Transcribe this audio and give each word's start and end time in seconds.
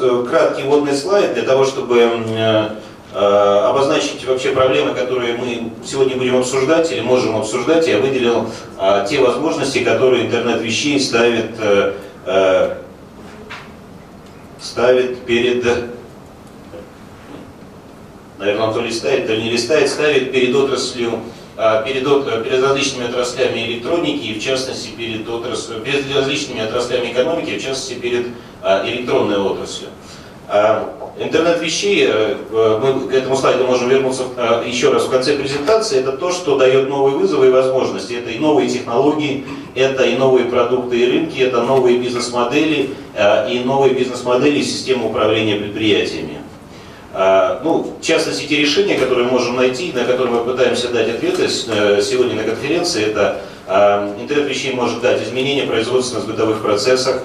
вот 0.00 0.28
краткий 0.28 0.62
вводный 0.62 0.94
слайд 0.94 1.34
для 1.34 1.42
того, 1.42 1.64
чтобы 1.64 2.10
обозначить 3.14 4.24
вообще 4.26 4.50
проблемы, 4.50 4.94
которые 4.94 5.36
мы 5.36 5.72
сегодня 5.84 6.16
будем 6.16 6.36
обсуждать 6.36 6.92
или 6.92 7.00
можем 7.00 7.36
обсуждать. 7.36 7.88
Я 7.88 7.98
выделил 7.98 8.46
те 9.08 9.20
возможности, 9.20 9.78
которые 9.78 10.26
интернет 10.26 10.60
вещей 10.60 11.00
ставит, 11.00 11.50
ставит 14.60 15.20
перед 15.22 15.64
наверное, 18.38 18.68
он 18.68 18.74
то 18.74 18.80
листает, 18.80 19.26
то 19.26 19.36
не 19.36 19.50
листает, 19.50 19.88
ставит 19.88 20.32
перед 20.32 20.54
отраслью, 20.54 21.20
а, 21.56 21.82
перед, 21.82 22.04
перед 22.44 22.62
различными 22.62 23.08
отраслями 23.08 23.66
электроники, 23.66 24.26
и 24.26 24.38
в 24.38 24.42
частности 24.42 24.90
перед, 24.96 25.28
отраслью, 25.28 25.80
перед 25.80 26.14
различными 26.14 26.60
отраслями 26.60 27.12
экономики, 27.12 27.58
в 27.58 27.62
частности 27.62 27.94
перед 27.94 28.26
а, 28.26 28.30
электронной 28.86 29.38
отраслью. 29.38 29.90
А, 30.50 31.12
интернет 31.18 31.60
вещей, 31.60 32.08
э, 32.08 32.36
мы 32.50 33.08
к 33.08 33.12
этому 33.12 33.36
слайду 33.36 33.64
можем 33.64 33.90
вернуться 33.90 34.22
еще 34.66 34.90
раз 34.90 35.04
в 35.04 35.10
конце 35.10 35.36
презентации, 35.36 36.00
это 36.00 36.12
то, 36.12 36.30
что 36.30 36.56
дает 36.56 36.88
новые 36.88 37.16
вызовы 37.16 37.48
и 37.48 37.50
возможности. 37.50 38.14
Это 38.14 38.30
и 38.30 38.38
новые 38.38 38.68
технологии, 38.68 39.44
это 39.74 40.04
и 40.04 40.16
новые 40.16 40.46
продукты 40.46 40.98
и 40.98 41.10
рынки, 41.10 41.38
это 41.40 41.62
новые 41.62 41.98
бизнес-модели, 41.98 42.90
и 43.50 43.62
новые 43.64 43.94
бизнес-модели 43.94 44.62
системы 44.62 45.08
управления 45.08 45.56
предприятиями. 45.56 46.38
Ну, 47.64 47.94
в 48.00 48.04
частности, 48.04 48.46
те 48.46 48.56
решения, 48.56 48.96
которые 48.96 49.26
мы 49.26 49.32
можем 49.32 49.56
найти, 49.56 49.92
на 49.92 50.04
которые 50.04 50.36
мы 50.36 50.44
пытаемся 50.44 50.88
дать 50.88 51.08
ответы 51.08 51.44
э, 51.44 52.02
сегодня 52.02 52.36
на 52.36 52.44
конференции, 52.44 53.06
это 53.06 53.40
интернет 54.20 54.48
вещей 54.48 54.72
может 54.72 55.02
дать 55.02 55.22
изменения 55.22 55.64
в 55.64 55.68
производственных 55.68 56.26
бытовых 56.26 56.62
процессах, 56.62 57.22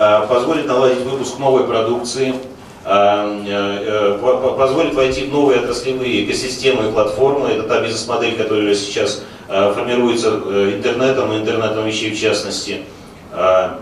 позволит 0.00 0.66
наладить 0.66 1.02
выпуск 1.02 1.38
новой 1.38 1.64
продукции, 1.64 2.34
э, 2.86 3.44
э, 3.46 4.54
позволит 4.58 4.94
войти 4.94 5.24
в 5.24 5.32
новые 5.32 5.60
отраслевые 5.60 6.24
экосистемы 6.24 6.88
и 6.88 6.92
платформы. 6.92 7.48
Это 7.48 7.64
та 7.64 7.82
бизнес-модель, 7.82 8.36
которая 8.36 8.74
сейчас 8.74 9.22
формируется 9.48 10.28
интернетом 10.28 11.32
и 11.32 11.38
интернетом 11.38 11.84
вещей 11.84 12.12
в 12.12 12.20
частности. 12.20 12.82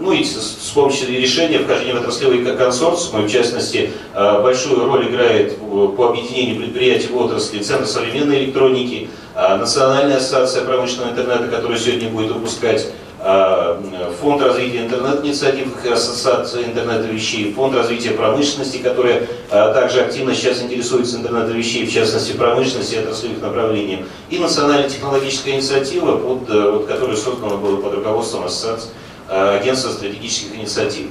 Ну 0.01 0.13
и 0.13 0.25
с 0.25 0.73
помощью 0.75 1.11
решения 1.11 1.59
вхождения 1.59 1.95
в 1.95 2.01
отраслевые 2.01 2.43
консорциумы, 2.57 3.27
в 3.27 3.31
частности, 3.31 3.91
большую 4.15 4.87
роль 4.87 5.09
играет 5.09 5.59
по 5.59 6.09
объединению 6.09 6.57
предприятий 6.57 7.09
в 7.09 7.19
отрасли 7.19 7.59
Центр 7.59 7.87
современной 7.87 8.45
электроники, 8.45 9.11
Национальная 9.35 10.17
ассоциация 10.17 10.65
промышленного 10.65 11.11
интернета, 11.11 11.49
которая 11.49 11.79
сегодня 11.79 12.09
будет 12.09 12.33
выпускать 12.33 12.87
Фонд 13.21 14.43
развития 14.43 14.83
интернет-инициатив, 14.83 15.85
Ассоциация 15.91 16.65
интернета 16.65 17.09
вещей, 17.09 17.53
Фонд 17.53 17.75
развития 17.75 18.13
промышленности, 18.13 18.79
которая 18.79 19.27
также 19.51 20.03
активно 20.03 20.35
сейчас 20.35 20.63
интересуется 20.63 21.17
интернетом 21.17 21.57
вещей, 21.57 21.85
в 21.85 21.93
частности 21.93 22.33
промышленности 22.33 22.95
и 22.95 22.99
отраслевых 22.99 23.43
направлениях, 23.43 24.07
и 24.31 24.39
Национальная 24.39 24.89
технологическая 24.89 25.51
инициатива, 25.51 26.17
под, 26.17 26.49
вот, 26.49 26.87
которая 26.87 27.17
создана 27.17 27.57
была 27.57 27.79
под 27.79 27.95
руководством 27.95 28.45
Ассоциации 28.45 28.91
Э, 29.31 29.59
агентства 29.61 29.91
стратегических 29.91 30.57
инициатив. 30.57 31.09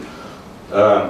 Э, 0.71 1.09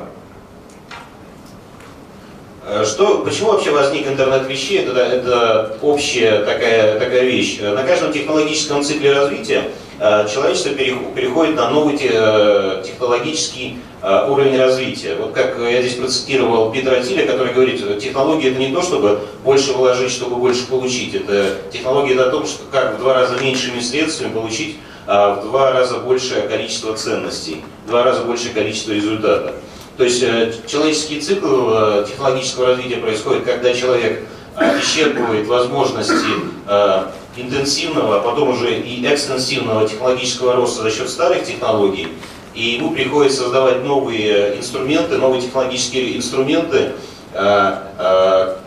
э, 2.66 2.84
что, 2.84 3.20
почему 3.20 3.54
вообще 3.54 3.72
возник 3.72 4.06
интернет 4.08 4.46
вещей? 4.50 4.80
Это, 4.80 5.00
это 5.00 5.78
общая 5.82 6.40
такая, 6.40 7.00
такая 7.00 7.22
вещь. 7.22 7.60
На 7.62 7.84
каждом 7.84 8.12
технологическом 8.12 8.84
цикле 8.84 9.14
развития 9.14 9.72
человечество 10.00 10.74
переходит 10.74 11.56
на 11.56 11.70
новый 11.70 11.98
технологический 11.98 13.80
уровень 14.02 14.58
развития. 14.58 15.16
Вот 15.16 15.34
как 15.34 15.58
я 15.60 15.82
здесь 15.82 15.96
процитировал 15.96 16.72
Питера 16.72 17.02
Тиля, 17.02 17.26
который 17.26 17.54
говорит, 17.54 18.00
технология 18.00 18.52
это 18.52 18.60
не 18.60 18.72
то, 18.72 18.82
чтобы 18.82 19.22
больше 19.44 19.74
вложить, 19.74 20.12
чтобы 20.12 20.36
больше 20.36 20.68
получить. 20.68 21.16
Это 21.16 21.58
технология 21.72 22.14
это 22.14 22.28
о 22.28 22.32
том, 22.32 22.46
что 22.46 22.64
как 22.72 22.96
в 22.96 23.00
два 23.00 23.16
раза 23.16 23.42
меньшими 23.42 23.80
средствами 23.80 24.34
получить 24.34 24.78
в 25.08 25.40
два 25.44 25.72
раза 25.72 26.00
большее 26.00 26.44
количество 26.44 26.94
ценностей, 26.94 27.64
в 27.86 27.90
два 27.90 28.04
раза 28.04 28.24
большее 28.24 28.54
количество 28.54 28.92
результата. 28.92 29.56
То 29.98 30.04
есть 30.04 30.22
э, 30.22 30.54
человеческий 30.68 31.20
цикл 31.20 31.70
э, 31.72 32.06
технологического 32.08 32.68
развития 32.68 32.98
происходит, 32.98 33.46
когда 33.46 33.74
человек 33.74 34.26
э, 34.56 34.80
исчерпывает 34.80 35.48
возможности 35.48 36.14
интенсивного, 37.38 38.18
а 38.18 38.20
потом 38.22 38.50
уже 38.50 38.80
и 38.80 39.06
экстенсивного 39.06 39.88
технологического 39.88 40.54
роста 40.54 40.84
за 40.84 40.92
счет 40.92 41.10
старых 41.10 41.46
технологий, 41.46 42.08
и 42.54 42.76
ему 42.76 42.92
приходится 42.92 43.44
создавать 43.44 43.84
новые 43.84 44.58
инструменты, 44.58 45.18
новые 45.18 45.42
технологические 45.42 46.18
инструменты, 46.18 46.94
в 47.34 48.58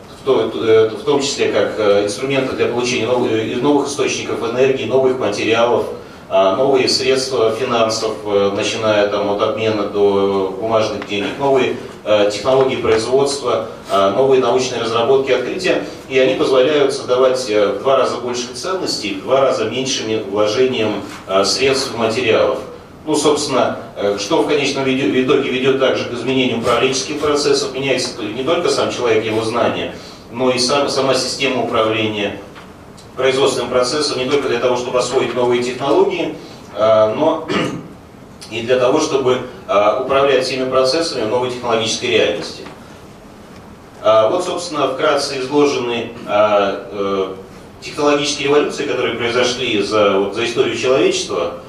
том 1.04 1.20
числе 1.20 1.50
как 1.50 1.78
инструменты 2.04 2.54
для 2.54 2.66
получения 2.66 3.06
новых 3.06 3.88
источников 3.88 4.42
энергии, 4.48 4.84
новых 4.84 5.18
материалов, 5.18 5.86
а, 6.32 6.54
новые 6.54 6.88
средства 6.88 7.50
финансов, 7.50 8.12
э, 8.24 8.52
начиная 8.54 9.08
там, 9.08 9.28
от 9.30 9.42
обмена 9.42 9.88
до 9.88 10.56
бумажных 10.60 11.08
денег, 11.08 11.30
новые 11.40 11.72
э, 11.72 11.74
технологии 12.30 12.76
производства, 12.76 13.68
а, 13.90 14.10
новые 14.10 14.40
научные 14.40 14.82
разработки, 14.82 15.30
открытия, 15.30 15.84
и 16.08 16.18
они 16.18 16.34
позволяют 16.34 16.92
создавать 16.92 17.48
э, 17.48 17.72
в 17.72 17.82
два 17.82 17.96
раза 17.96 18.16
больше 18.16 18.48
ценностей, 18.54 19.14
в 19.14 19.22
два 19.22 19.40
раза 19.40 19.64
меньшим 19.64 20.22
вложением 20.30 21.02
средств 21.44 21.94
и 21.94 21.96
материалов. 21.96 22.58
Ну, 23.06 23.14
собственно, 23.14 23.78
что 24.18 24.42
в 24.42 24.48
конечном 24.48 24.84
итоге 24.84 25.50
ведет 25.50 25.80
также 25.80 26.04
к 26.04 26.12
изменению 26.12 26.58
управленческих 26.58 27.18
процессов, 27.18 27.72
меняется 27.72 28.20
не 28.22 28.44
только 28.44 28.68
сам 28.68 28.90
человек, 28.90 29.24
его 29.24 29.42
знания, 29.42 29.94
но 30.32 30.50
и 30.50 30.58
сам, 30.58 30.88
сама 30.88 31.14
система 31.14 31.62
управления, 31.64 32.38
производственным 33.16 33.70
процессом 33.70 34.18
не 34.18 34.26
только 34.26 34.48
для 34.48 34.58
того, 34.58 34.76
чтобы 34.76 34.98
освоить 34.98 35.34
новые 35.34 35.62
технологии, 35.62 36.34
но 36.76 37.46
и 38.50 38.62
для 38.62 38.78
того, 38.78 39.00
чтобы 39.00 39.42
а, 39.68 40.00
управлять 40.02 40.44
всеми 40.44 40.68
процессами 40.68 41.24
новой 41.24 41.50
технологической 41.50 42.10
реальности. 42.10 42.62
А, 44.02 44.28
вот, 44.28 44.44
собственно, 44.44 44.88
вкратце 44.88 45.40
изложены 45.40 46.12
э, 46.26 47.34
технологические 47.80 48.48
революции, 48.48 48.86
которые 48.86 49.14
произошли 49.14 49.80
за, 49.82 50.18
вот, 50.18 50.34
за 50.34 50.44
историю 50.44 50.76
человечества. 50.76 51.60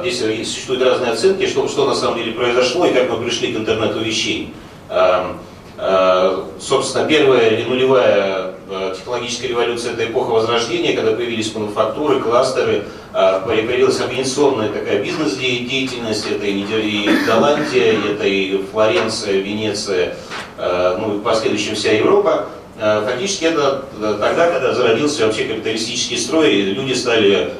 Здесь 0.00 0.20
существуют 0.48 0.82
разные 0.82 1.10
оценки, 1.10 1.46
что, 1.46 1.66
что 1.66 1.86
на 1.86 1.94
самом 1.94 2.18
деле 2.18 2.32
произошло 2.32 2.86
и 2.86 2.92
как 2.92 3.10
мы 3.10 3.16
пришли 3.16 3.52
к 3.52 3.56
интернету 3.56 3.98
вещей. 3.98 4.54
Собственно, 6.60 7.08
первая 7.08 7.64
нулевая 7.64 8.47
технологическая 8.68 9.48
революция– 9.48 9.92
это 9.94 10.04
эпоха 10.04 10.30
Возрождения, 10.30 10.94
когда 10.94 11.12
появились 11.12 11.54
мануфактуры, 11.54 12.20
кластеры, 12.20 12.84
э, 13.14 13.40
появилась 13.46 14.00
организационная 14.00 14.68
такая 14.68 15.02
бизнес-деятельность, 15.02 16.26
это 16.30 16.46
и 16.46 17.08
Голландия, 17.26 17.98
это 18.10 18.26
и 18.26 18.62
Флоренция, 18.70 19.40
Венеция, 19.40 20.16
э, 20.58 20.96
ну 21.00 21.14
и 21.14 21.18
в 21.18 21.22
последующем 21.22 21.74
вся 21.74 21.92
Европа. 21.92 22.46
Фактически 22.78 23.46
это 23.46 23.86
тогда, 23.98 24.52
когда 24.52 24.72
зародился 24.72 25.26
вообще 25.26 25.46
капиталистический 25.46 26.16
строй, 26.16 26.54
и 26.54 26.62
люди 26.74 26.92
стали, 26.92 27.50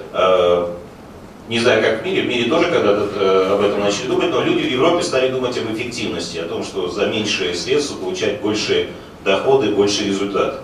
не 1.49 1.59
знаю, 1.59 1.83
как 1.83 2.03
в 2.03 2.07
мире, 2.07 2.23
в 2.23 2.27
мире 2.27 2.49
тоже 2.49 2.71
когда-то 2.71 3.55
об 3.55 3.61
этом 3.61 3.81
начали 3.81 4.07
думать, 4.07 4.31
но 4.31 4.45
люди 4.45 4.61
в 4.61 4.71
Европе 4.71 5.03
стали 5.03 5.31
думать 5.31 5.59
об 5.59 5.75
эффективности, 5.75 6.39
о 6.39 6.45
том, 6.45 6.63
что 6.63 6.89
за 6.89 7.07
меньшие 7.07 7.53
средства 7.53 7.97
получать 7.97 8.41
больше 8.41 8.91
доходы, 9.25 9.71
больше 9.71 10.05
результат. 10.05 10.61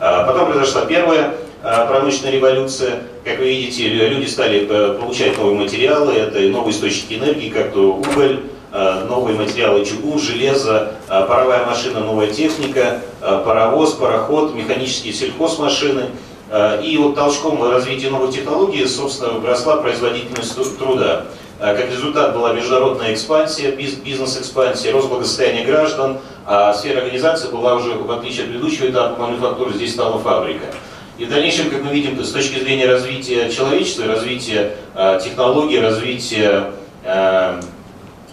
А 0.00 0.24
потом 0.24 0.46
произошла 0.52 0.82
первая 0.82 1.34
а, 1.62 1.86
промышленная 1.86 2.32
революция. 2.32 3.02
Как 3.24 3.38
вы 3.38 3.46
видите, 3.48 3.88
люди 3.88 4.26
стали 4.26 4.66
э, 4.68 4.98
получать 4.98 5.36
новые 5.36 5.58
материалы, 5.58 6.14
это 6.14 6.40
новые 6.40 6.72
источники 6.72 7.14
энергии, 7.14 7.50
как 7.50 7.72
то 7.72 7.94
уголь, 7.94 8.42
а, 8.72 9.04
новые 9.06 9.36
материалы 9.36 9.84
чугун, 9.84 10.20
железо, 10.20 10.92
паровая 11.08 11.66
машина, 11.66 12.00
новая 12.00 12.28
техника, 12.28 13.00
паровоз, 13.20 13.94
пароход, 13.94 14.54
механические 14.54 15.12
сельхозмашины. 15.12 16.06
И 16.82 16.96
вот 16.98 17.14
толчком 17.14 17.62
развития 17.70 18.08
новых 18.08 18.32
технологий, 18.32 18.86
собственно, 18.86 19.44
росла 19.46 19.78
производительность 19.78 20.78
труда. 20.78 21.26
Как 21.58 21.90
результат 21.90 22.34
была 22.34 22.52
международная 22.52 23.12
экспансия, 23.12 23.72
бизнес-экспансия, 23.72 24.92
рост 24.92 25.08
благосостояния 25.08 25.64
граждан, 25.64 26.18
а 26.46 26.72
сфера 26.72 26.98
организации 26.98 27.48
была 27.48 27.74
уже, 27.74 27.94
в 27.94 28.10
отличие 28.12 28.44
от 28.44 28.50
предыдущего 28.50 28.88
этапа 28.88 29.20
мануфактуры, 29.20 29.72
здесь 29.72 29.92
стала 29.92 30.20
фабрика. 30.20 30.66
И 31.18 31.24
в 31.24 31.30
дальнейшем, 31.30 31.68
как 31.68 31.82
мы 31.82 31.90
видим, 31.90 32.22
с 32.22 32.30
точки 32.30 32.60
зрения 32.60 32.86
развития 32.86 33.50
человечества, 33.50 34.06
развития 34.06 34.76
э, 34.94 35.18
технологий, 35.22 35.80
развития, 35.80 36.70
э, 37.02 37.60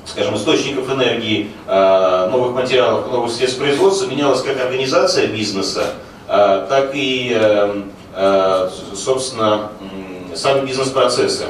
скажем, 0.05 0.35
источников 0.35 0.87
энергии, 0.93 1.49
э, 1.65 2.29
новых 2.31 2.53
материалов, 2.53 3.11
новых 3.11 3.31
средств 3.31 3.57
производства, 3.57 4.05
менялась 4.05 4.43
как 4.43 4.61
организация 4.61 5.25
бизнеса, 5.25 5.95
э, 6.27 6.67
так 6.69 6.91
и, 6.93 7.35
э, 7.35 7.81
э, 8.13 8.69
собственно, 8.93 9.71
сами 10.35 10.67
бизнес-процессы. 10.67 11.45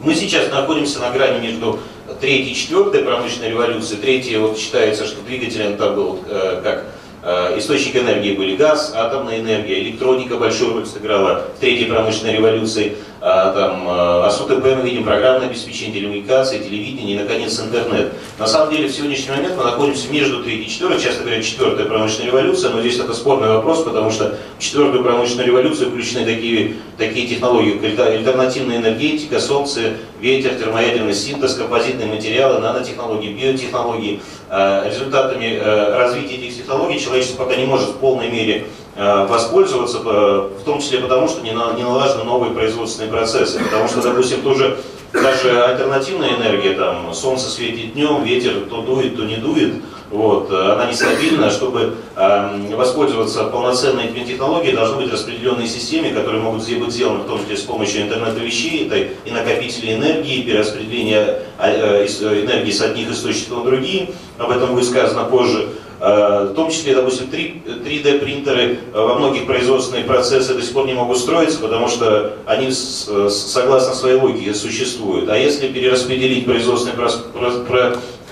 Мы 0.00 0.14
сейчас 0.14 0.50
находимся 0.50 0.98
на 1.00 1.10
грани 1.10 1.46
между 1.46 1.80
третьей, 2.20 2.54
четвертой 2.54 3.02
промышленной 3.02 3.50
революции. 3.50 3.96
Третья, 3.96 4.38
вот 4.38 4.58
считается, 4.58 5.06
что 5.06 5.22
двигателем 5.22 5.76
там 5.76 5.94
был 5.94 6.20
э, 6.28 6.60
как 6.62 6.86
Э, 7.28 7.58
источник 7.58 7.96
энергии 7.96 8.36
были 8.36 8.54
газ, 8.54 8.92
атомная 8.94 9.40
энергия, 9.40 9.80
электроника 9.80 10.36
большую 10.36 10.74
роль 10.74 10.86
сыграла 10.86 11.48
в 11.56 11.60
третьей 11.60 11.86
промышленной 11.86 12.34
революции. 12.34 12.96
А, 13.18 13.52
там, 13.52 13.88
э, 13.88 14.26
АСУТП 14.26 14.62
мы 14.62 14.82
видим 14.82 15.04
программное 15.04 15.48
обеспечение, 15.48 15.94
телекоммуникации, 15.94 16.58
телевидение 16.58 17.16
и, 17.16 17.18
наконец, 17.18 17.58
интернет. 17.58 18.12
На 18.38 18.46
самом 18.46 18.70
деле, 18.70 18.88
в 18.88 18.92
сегодняшний 18.92 19.30
момент 19.30 19.56
мы 19.56 19.64
находимся 19.64 20.12
между 20.12 20.42
третьей 20.42 20.64
и 20.64 20.68
четвертой, 20.68 21.00
часто 21.00 21.22
говорят 21.22 21.42
четвертая 21.42 21.86
промышленная 21.86 22.26
революция, 22.26 22.70
но 22.70 22.80
здесь 22.80 22.98
это 22.98 23.14
спорный 23.14 23.48
вопрос, 23.48 23.84
потому 23.84 24.10
что 24.10 24.36
в 24.58 24.62
четвертую 24.62 25.02
промышленную 25.02 25.46
революцию 25.46 25.90
включены 25.90 26.26
такие, 26.26 26.74
такие 26.98 27.26
технологии, 27.26 27.78
как 27.78 28.06
альтернативная 28.06 28.76
энергетика, 28.76 29.40
солнце, 29.40 29.94
ветер, 30.20 30.54
термоядерный 30.54 31.14
синтез, 31.14 31.54
композитные 31.54 32.08
материалы, 32.08 32.60
нанотехнологии, 32.60 33.32
биотехнологии. 33.32 34.20
Э, 34.50 34.90
результатами 34.90 35.58
развития 35.96 36.36
этих 36.36 36.54
технологий 36.54 37.00
человечество 37.00 37.44
пока 37.44 37.56
не 37.56 37.64
может 37.64 37.88
в 37.88 37.96
полной 37.96 38.28
мере 38.28 38.66
Э, 38.85 38.85
воспользоваться, 38.96 39.98
э, 39.98 40.48
в 40.60 40.64
том 40.64 40.80
числе 40.80 41.00
потому, 41.00 41.28
что 41.28 41.42
не, 41.42 41.52
налажены 41.52 42.24
новые 42.24 42.52
производственные 42.52 43.10
процессы. 43.10 43.62
Потому 43.62 43.88
что, 43.88 44.00
допустим, 44.00 44.40
тоже 44.40 44.78
даже 45.12 45.62
альтернативная 45.64 46.36
энергия, 46.36 46.74
там, 46.74 47.12
солнце 47.14 47.48
светит 47.48 47.94
днем, 47.94 48.24
ветер 48.24 48.52
то 48.68 48.82
дует, 48.82 49.16
то 49.16 49.24
не 49.24 49.36
дует, 49.36 49.74
вот, 50.10 50.50
э, 50.50 50.72
она 50.72 50.86
нестабильна. 50.86 51.50
Чтобы 51.50 51.96
э, 52.16 52.74
воспользоваться 52.74 53.44
полноценной 53.44 54.06
этими 54.06 54.24
технологией, 54.24 54.74
должны 54.74 55.02
быть 55.02 55.12
распределенные 55.12 55.66
системы, 55.66 56.10
которые 56.10 56.42
могут 56.42 56.66
быть 56.66 56.92
сделаны 56.92 57.20
в 57.20 57.26
том 57.26 57.40
числе 57.40 57.56
с 57.56 57.62
помощью 57.62 58.02
интернета 58.02 58.40
вещей, 58.40 58.86
это 58.86 58.96
и 58.96 59.30
накопители 59.30 59.94
энергии, 59.94 60.42
перераспределение 60.42 61.42
энергии 61.58 62.70
с 62.70 62.80
одних 62.80 63.10
источников 63.10 63.58
на 63.58 63.70
другие, 63.70 64.10
об 64.38 64.50
этом 64.50 64.74
будет 64.74 64.86
сказано 64.86 65.24
позже. 65.24 65.68
Э, 66.06 66.46
в 66.52 66.54
том 66.54 66.70
числе, 66.70 66.94
допустим, 66.94 67.26
3D 67.26 68.20
принтеры 68.20 68.78
э, 68.94 69.00
во 69.00 69.16
многих 69.16 69.44
процессах 69.44 70.06
процессы 70.06 70.54
до 70.54 70.62
сих 70.62 70.72
пор 70.72 70.86
не 70.86 70.92
могут 70.92 71.18
строиться, 71.18 71.58
потому 71.58 71.88
что 71.88 72.36
они 72.46 72.70
согласно 72.70 73.92
своей 73.92 74.14
логике 74.14 74.54
существуют. 74.54 75.28
А 75.28 75.36
если 75.36 75.66
перераспределить 75.66 76.44
производственный 76.44 76.94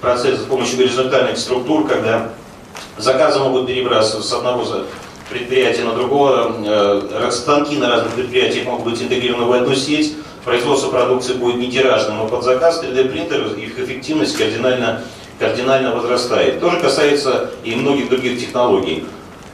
процесс 0.00 0.41
с 0.41 0.44
помощью 0.44 0.79
горизонтальных 0.79 1.37
структур, 1.37 1.85
когда 1.88 2.31
заказы 2.97 3.41
могут 3.41 3.67
перебрасываться 3.67 4.31
с 4.31 4.32
одного 4.35 4.65
предприятия 5.29 5.82
на 5.82 5.94
другое, 5.94 6.53
э, 6.65 7.29
станки 7.32 7.76
на 7.76 7.91
разных 7.91 8.12
предприятиях 8.12 8.67
могут 8.67 8.85
быть 8.93 9.03
интегрированы 9.03 9.47
в 9.47 9.53
одну 9.53 9.75
сеть, 9.75 10.15
производство 10.44 10.91
продукции 10.91 11.32
будет 11.32 11.56
не 11.56 11.73
тиражным, 11.73 12.23
а 12.23 12.29
под 12.29 12.44
заказ 12.44 12.85
3D 12.85 13.09
принтеры, 13.09 13.49
их 13.61 13.76
эффективность 13.81 14.37
кардинально 14.37 15.03
кардинально 15.38 15.94
возрастает. 15.94 16.60
То 16.60 16.70
же 16.70 16.81
касается 16.81 17.50
и 17.64 17.75
многих 17.75 18.08
других 18.08 18.38
технологий. 18.40 19.04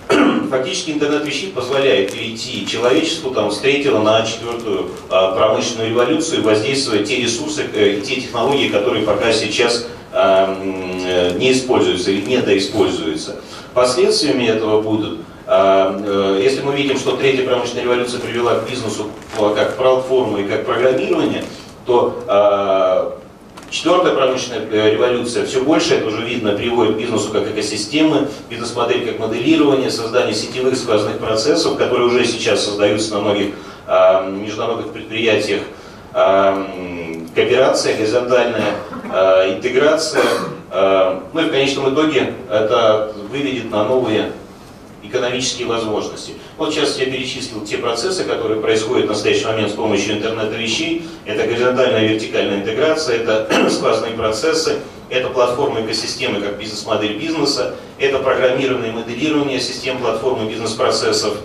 Фактически 0.50 0.90
интернет 0.90 1.24
вещей 1.24 1.52
позволяет 1.52 2.12
перейти 2.12 2.66
человечеству 2.66 3.30
там, 3.30 3.50
с 3.50 3.58
третьего 3.58 4.00
на 4.00 4.24
четвертую 4.26 4.90
а, 5.08 5.36
промышленную 5.36 5.90
революцию, 5.90 6.42
воздействовать 6.42 7.08
те 7.08 7.16
ресурсы 7.16 7.64
э, 7.72 7.98
и 7.98 8.00
те 8.00 8.16
технологии, 8.16 8.68
которые 8.68 9.04
пока 9.04 9.32
сейчас 9.32 9.86
а, 10.12 10.58
э, 10.60 11.38
не 11.38 11.52
используются 11.52 12.10
или 12.10 12.22
недоиспользуются. 12.22 13.36
Последствиями 13.72 14.44
этого 14.44 14.82
будут 14.82 15.20
а, 15.46 15.96
э, 16.04 16.40
если 16.42 16.62
мы 16.62 16.76
видим, 16.76 16.96
что 16.96 17.16
третья 17.16 17.44
промышленная 17.44 17.84
революция 17.84 18.20
привела 18.20 18.56
к 18.56 18.70
бизнесу 18.70 19.10
как 19.36 19.76
платформу 19.76 20.38
и 20.38 20.44
как 20.44 20.64
программирование, 20.64 21.44
то 21.86 23.19
Четвертая 23.70 24.16
промышленная 24.16 24.66
э, 24.68 24.90
революция, 24.90 25.46
все 25.46 25.62
больше, 25.62 25.94
это 25.94 26.08
уже 26.08 26.22
видно, 26.22 26.52
приводит 26.52 26.96
к 26.96 26.98
бизнесу 26.98 27.30
как 27.30 27.46
экосистемы, 27.48 28.26
бизнес-модель 28.48 29.06
как 29.06 29.20
моделирование, 29.20 29.92
создание 29.92 30.34
сетевых 30.34 30.76
сквозных 30.76 31.18
процессов, 31.18 31.78
которые 31.78 32.08
уже 32.08 32.24
сейчас 32.24 32.64
создаются 32.64 33.14
на 33.14 33.20
многих 33.20 33.54
э, 33.86 34.30
международных 34.32 34.92
предприятиях. 34.92 35.62
Э, 36.12 36.64
кооперация, 37.32 37.96
горизонтальная 37.96 38.74
э, 39.12 39.54
интеграция. 39.54 40.24
Э, 40.72 41.20
ну 41.32 41.40
и 41.40 41.44
в 41.44 41.50
конечном 41.52 41.94
итоге 41.94 42.34
это 42.50 43.12
выведет 43.30 43.70
на 43.70 43.84
новые 43.84 44.32
экономические 45.02 45.66
возможности. 45.66 46.34
Вот 46.56 46.72
сейчас 46.72 46.98
я 46.98 47.06
перечислил 47.06 47.64
те 47.64 47.78
процессы, 47.78 48.24
которые 48.24 48.60
происходят 48.60 49.06
в 49.06 49.08
настоящий 49.08 49.46
момент 49.46 49.70
с 49.70 49.74
помощью 49.74 50.14
интернета 50.16 50.56
вещей. 50.56 51.06
Это 51.24 51.46
горизонтальная 51.46 52.06
и 52.06 52.08
вертикальная 52.08 52.58
интеграция, 52.58 53.16
это 53.16 53.48
сквозные 53.70 54.12
процессы, 54.12 54.80
это 55.08 55.28
платформа 55.28 55.80
экосистемы 55.82 56.40
как 56.40 56.58
бизнес-модель 56.58 57.18
бизнеса, 57.18 57.76
это 57.98 58.18
программирование 58.18 58.92
и 58.92 58.94
моделирование 58.94 59.60
систем 59.60 59.98
платформы 59.98 60.48
бизнес-процессов 60.48 61.38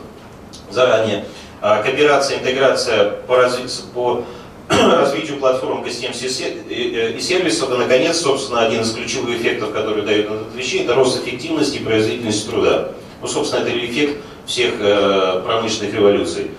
заранее, 0.70 1.26
а, 1.62 1.82
кооперация, 1.82 2.40
интеграция 2.40 3.12
по, 3.28 3.38
разви 3.38 3.66
по 3.94 4.24
развитию 4.70 5.38
платформ 5.38 5.88
систем 5.88 6.12
и 6.12 7.18
сервисов, 7.20 7.72
и, 7.72 7.78
наконец, 7.78 8.20
собственно, 8.20 8.66
один 8.66 8.82
из 8.82 8.94
ключевых 8.94 9.40
эффектов, 9.40 9.72
который 9.72 10.04
дает 10.04 10.26
этот 10.26 10.56
вещей, 10.56 10.84
это 10.84 10.96
рост 10.96 11.24
эффективности 11.24 11.78
и 11.78 11.84
производительности 11.84 12.50
труда. 12.50 12.92
Ну, 13.22 13.28
собственно, 13.28 13.62
это 13.62 13.78
эффект 13.78 14.18
всех 14.46 14.74
э, 14.80 15.42
промышленных 15.46 15.94
революций. 15.94 16.52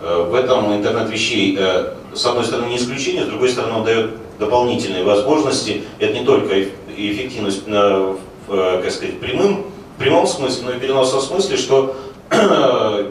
Э, 0.00 0.26
в 0.28 0.34
этом 0.34 0.74
интернет 0.74 1.10
вещей, 1.10 1.56
э, 1.58 1.94
с 2.14 2.24
одной 2.26 2.44
стороны, 2.44 2.66
не 2.66 2.76
исключение, 2.76 3.24
с 3.24 3.28
другой 3.28 3.48
стороны, 3.48 3.74
он 3.78 3.84
дает 3.84 4.10
дополнительные 4.38 5.04
возможности. 5.04 5.82
Это 5.98 6.12
не 6.12 6.24
только 6.24 6.62
эффективность 6.96 7.66
в, 7.66 8.18
как 8.48 8.90
сказать, 8.90 9.18
прямым, 9.20 9.66
в 9.96 9.98
прямом 9.98 10.26
смысле, 10.26 10.64
но 10.66 10.72
и 10.72 10.80
переносном 10.80 11.20
смысле, 11.20 11.56
что 11.56 11.96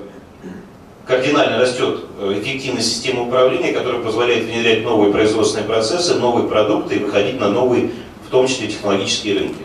кардинально 1.08 1.60
растет 1.60 2.02
эффективность 2.20 2.90
системы 2.92 3.28
управления, 3.28 3.72
которая 3.72 4.02
позволяет 4.02 4.46
внедрять 4.46 4.84
новые 4.84 5.12
производственные 5.12 5.68
процессы, 5.68 6.16
новые 6.16 6.48
продукты 6.48 6.96
и 6.96 7.00
выходить 7.00 7.40
на 7.40 7.50
новые, 7.50 7.92
в 8.28 8.30
том 8.30 8.48
числе, 8.48 8.68
технологические 8.68 9.40
рынки. 9.40 9.62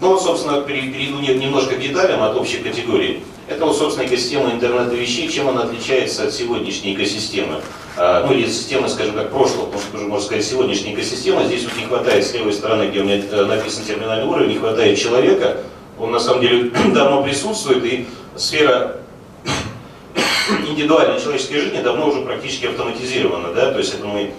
Ну 0.00 0.08
вот, 0.08 0.22
собственно, 0.22 0.60
перейду 0.60 1.18
немножко 1.20 1.76
к 1.76 1.80
деталям 1.80 2.22
от 2.22 2.36
общей 2.36 2.58
категории. 2.58 3.22
Это 3.48 3.64
вот, 3.64 3.76
собственно, 3.76 4.06
экосистема 4.06 4.50
интернета 4.50 4.94
вещей, 4.94 5.28
чем 5.28 5.48
она 5.48 5.62
отличается 5.62 6.24
от 6.24 6.34
сегодняшней 6.34 6.94
экосистемы. 6.94 7.60
А, 7.96 8.26
ну 8.26 8.34
или 8.34 8.46
системы, 8.46 8.88
скажем 8.88 9.14
так, 9.14 9.30
прошлого, 9.30 9.66
потому 9.66 9.82
что 9.82 9.96
уже 9.96 10.06
можно 10.06 10.26
сказать 10.26 10.44
сегодняшняя 10.44 10.92
экосистема. 10.92 11.44
Здесь 11.44 11.64
вот 11.64 11.76
не 11.78 11.86
хватает 11.86 12.26
с 12.26 12.34
левой 12.34 12.52
стороны, 12.52 12.88
где 12.88 13.00
у 13.00 13.04
меня 13.04 13.22
э, 13.30 13.44
написан 13.46 13.84
терминальный 13.84 14.26
уровень, 14.26 14.50
не 14.50 14.58
хватает 14.58 14.98
человека. 14.98 15.62
Он 15.98 16.10
на 16.10 16.20
самом 16.20 16.42
деле 16.42 16.70
давно 16.94 17.22
присутствует, 17.22 17.84
и 17.84 18.06
сфера 18.36 18.96
индивидуальной 20.68 21.18
человеческой 21.18 21.60
жизни 21.60 21.80
давно 21.80 22.08
уже 22.08 22.20
практически 22.20 22.66
автоматизирована. 22.66 23.54
Да? 23.54 23.72
То 23.72 23.78
есть 23.78 23.94
это 23.94 24.06
мы 24.06 24.32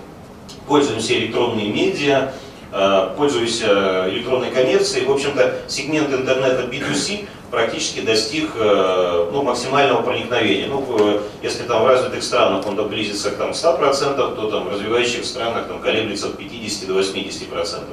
пользуемся 0.68 1.18
электронными 1.18 1.68
медиа, 1.68 2.34
Э, 2.70 3.14
пользуюсь 3.16 3.62
э, 3.64 4.10
электронной 4.10 4.52
коммерцией. 4.52 5.06
В 5.06 5.12
общем-то, 5.12 5.60
сегмент 5.68 6.14
интернета 6.14 6.64
B2C 6.70 7.26
практически 7.50 8.02
достиг 8.02 8.50
э, 8.56 9.30
ну, 9.32 9.42
максимального 9.42 10.02
проникновения. 10.02 10.68
Ну, 10.68 11.22
если 11.42 11.64
там 11.64 11.84
в 11.84 11.88
развитых 11.88 12.22
странах 12.24 12.68
он 12.68 12.76
доблизится 12.76 13.32
к 13.32 13.38
там, 13.38 13.52
100%, 13.52 14.36
то 14.36 14.52
там, 14.52 14.66
в 14.66 14.74
развивающих 14.74 15.24
странах 15.24 15.68
там, 15.68 15.80
колеблется 15.80 16.28
от 16.28 16.38
50 16.38 16.88
до 16.88 17.00
80%. 17.00 17.84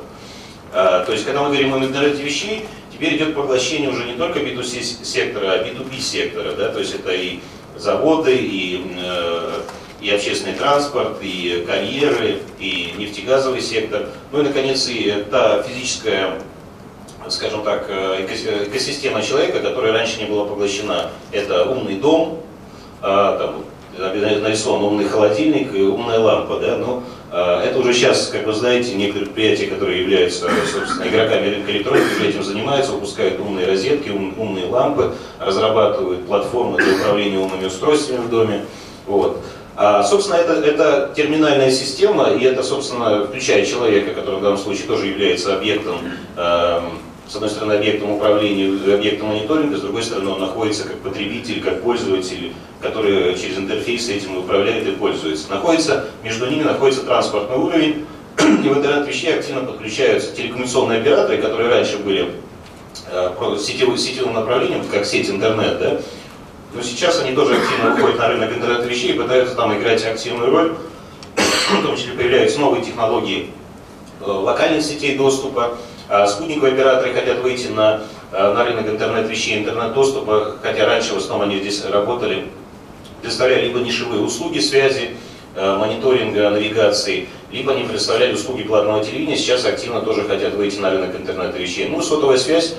То 0.72 1.12
есть, 1.12 1.24
когда 1.24 1.42
мы 1.42 1.50
говорим 1.50 1.72
о 1.72 1.78
интернете 1.78 2.20
вещей, 2.20 2.66
теперь 2.92 3.16
идет 3.16 3.36
поглощение 3.36 3.88
уже 3.88 4.04
не 4.06 4.14
только 4.14 4.40
B2C 4.40 5.04
сектора, 5.04 5.52
а 5.52 5.64
B2B 5.64 6.00
сектора. 6.00 6.52
Да? 6.54 6.70
То 6.70 6.80
есть 6.80 6.96
это 6.96 7.12
и 7.12 7.38
заводы, 7.76 8.36
и 8.36 8.84
и 10.04 10.10
общественный 10.10 10.54
транспорт, 10.54 11.16
и 11.22 11.64
карьеры, 11.66 12.42
и 12.58 12.92
нефтегазовый 12.98 13.62
сектор. 13.62 14.10
Ну 14.32 14.40
и, 14.40 14.42
наконец, 14.42 14.86
и 14.86 15.24
та 15.30 15.62
физическая 15.62 16.34
скажем 17.28 17.62
так, 17.64 17.88
экосистема 17.88 19.22
человека, 19.22 19.60
которая 19.60 19.94
раньше 19.94 20.20
не 20.20 20.26
была 20.26 20.44
поглощена. 20.44 21.10
Это 21.32 21.64
умный 21.64 21.96
дом, 21.96 22.42
а, 23.00 23.38
там, 23.38 23.64
нарисован 23.98 24.82
умный 24.82 25.06
холодильник 25.06 25.74
и 25.74 25.80
умная 25.80 26.18
лампа. 26.18 26.58
Да? 26.58 26.76
Но 26.76 26.86
ну, 26.86 27.02
а, 27.30 27.64
это 27.64 27.78
уже 27.78 27.94
сейчас, 27.94 28.26
как 28.26 28.46
вы 28.46 28.52
знаете, 28.52 28.94
некоторые 28.94 29.26
предприятия, 29.26 29.68
которые 29.68 30.02
являются 30.02 30.50
собственно, 30.70 31.08
игроками 31.08 31.48
рынка 31.48 31.70
электроники, 31.72 32.14
уже 32.14 32.28
этим 32.28 32.44
занимаются, 32.44 32.92
выпускают 32.92 33.40
умные 33.40 33.66
розетки, 33.66 34.10
ум, 34.10 34.34
умные 34.36 34.66
лампы, 34.66 35.14
разрабатывают 35.38 36.26
платформы 36.26 36.76
для 36.76 36.94
управления 36.94 37.38
умными 37.38 37.66
устройствами 37.66 38.18
в 38.18 38.28
доме. 38.28 38.66
Вот. 39.06 39.42
А, 39.76 40.04
собственно, 40.04 40.36
это, 40.36 40.52
это 40.52 41.12
терминальная 41.16 41.70
система, 41.70 42.30
и 42.30 42.44
это, 42.44 42.62
собственно, 42.62 43.26
включая 43.26 43.66
человека, 43.66 44.14
который 44.14 44.38
в 44.38 44.42
данном 44.42 44.58
случае 44.58 44.86
тоже 44.86 45.06
является 45.06 45.56
объектом, 45.56 45.96
э, 46.36 46.80
с 47.26 47.34
одной 47.34 47.50
стороны, 47.50 47.72
объектом 47.72 48.12
управления, 48.12 48.94
объектом 48.94 49.28
мониторинга, 49.28 49.76
с 49.76 49.80
другой 49.80 50.04
стороны, 50.04 50.30
он 50.30 50.40
находится 50.40 50.84
как 50.84 50.98
потребитель, 50.98 51.60
как 51.60 51.82
пользователь, 51.82 52.52
который 52.80 53.34
через 53.36 53.58
интерфейс 53.58 54.08
этим 54.08 54.38
управляет 54.38 54.86
и 54.86 54.92
пользуется. 54.92 55.50
Находится, 55.50 56.04
между 56.22 56.46
ними 56.46 56.62
находится 56.62 57.02
транспортный 57.02 57.56
уровень, 57.56 58.06
и 58.38 58.68
в 58.68 58.78
интернет 58.78 59.08
вещей 59.08 59.34
активно 59.34 59.62
подключаются 59.62 60.36
телекоммуникационные 60.36 61.00
операторы, 61.00 61.38
которые 61.38 61.70
раньше 61.70 61.98
были 61.98 62.30
сетевым, 63.58 63.96
сетевым 63.96 64.34
направлением, 64.34 64.84
как 64.90 65.04
сеть 65.04 65.28
интернет, 65.30 65.78
да, 65.78 66.00
но 66.74 66.82
сейчас 66.82 67.20
они 67.20 67.34
тоже 67.34 67.56
активно 67.56 67.90
выходят 67.90 68.18
на 68.18 68.28
рынок 68.28 68.52
интернет 68.52 68.84
вещей 68.84 69.12
и 69.12 69.18
пытаются 69.18 69.54
там 69.54 69.76
играть 69.78 70.04
активную 70.04 70.50
роль. 70.50 70.74
В 71.36 71.82
том 71.82 71.96
числе 71.96 72.14
появляются 72.14 72.60
новые 72.60 72.84
технологии 72.84 73.50
э, 74.20 74.24
локальных 74.24 74.82
сетей 74.82 75.16
доступа. 75.16 75.76
А 76.08 76.26
спутниковые 76.26 76.74
операторы 76.74 77.14
хотят 77.14 77.38
выйти 77.38 77.68
на, 77.68 78.02
э, 78.32 78.52
на 78.52 78.64
рынок 78.64 78.88
интернет 78.88 79.28
вещей, 79.28 79.58
интернет 79.58 79.94
доступа, 79.94 80.56
хотя 80.62 80.86
раньше 80.86 81.14
в 81.14 81.18
основном 81.18 81.48
они 81.48 81.60
здесь 81.60 81.84
работали, 81.84 82.48
предоставляли 83.20 83.68
либо 83.68 83.78
нишевые 83.78 84.20
услуги 84.20 84.58
связи, 84.58 85.16
э, 85.54 85.76
мониторинга, 85.76 86.50
навигации, 86.50 87.28
либо 87.52 87.72
они 87.72 87.84
предоставляли 87.84 88.34
услуги 88.34 88.64
платного 88.64 89.02
телевидения, 89.04 89.36
сейчас 89.36 89.64
активно 89.64 90.00
тоже 90.00 90.24
хотят 90.24 90.54
выйти 90.54 90.78
на 90.78 90.90
рынок 90.90 91.14
интернета 91.14 91.56
вещей. 91.56 91.88
Ну, 91.88 92.02
сотовая 92.02 92.36
связь 92.36 92.74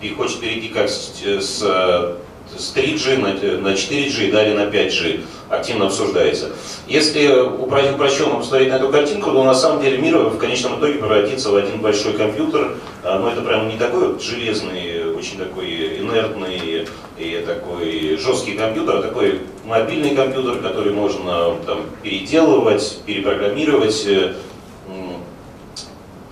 и 0.00 0.08
хочет 0.10 0.40
перейти 0.40 0.68
как 0.68 0.88
с, 0.88 1.12
с 1.24 2.16
с 2.56 2.74
3G 2.74 3.18
на 3.60 3.68
4G, 3.68 4.30
далее 4.30 4.54
на 4.54 4.68
5G 4.68 5.20
активно 5.48 5.86
обсуждается. 5.86 6.50
Если 6.86 7.28
упрощенно 7.28 8.36
посмотреть 8.36 8.70
на 8.70 8.74
эту 8.74 8.88
картинку, 8.88 9.30
то 9.30 9.44
на 9.44 9.54
самом 9.54 9.82
деле 9.82 9.98
мир 9.98 10.18
в 10.18 10.38
конечном 10.38 10.78
итоге 10.78 10.94
превратится 10.94 11.50
в 11.50 11.56
один 11.56 11.80
большой 11.80 12.14
компьютер, 12.14 12.76
а, 13.04 13.18
но 13.18 13.30
это 13.30 13.42
прям 13.42 13.68
не 13.68 13.76
такой 13.76 14.18
железный, 14.20 15.14
очень 15.14 15.38
такой 15.38 15.98
инертный 15.98 16.86
и 17.18 17.44
такой 17.46 18.16
жесткий 18.16 18.52
компьютер, 18.52 18.96
а 18.96 19.02
такой 19.02 19.40
мобильный 19.64 20.14
компьютер, 20.14 20.58
который 20.58 20.92
можно 20.92 21.56
там, 21.66 21.86
переделывать, 22.02 23.00
перепрограммировать, 23.06 24.06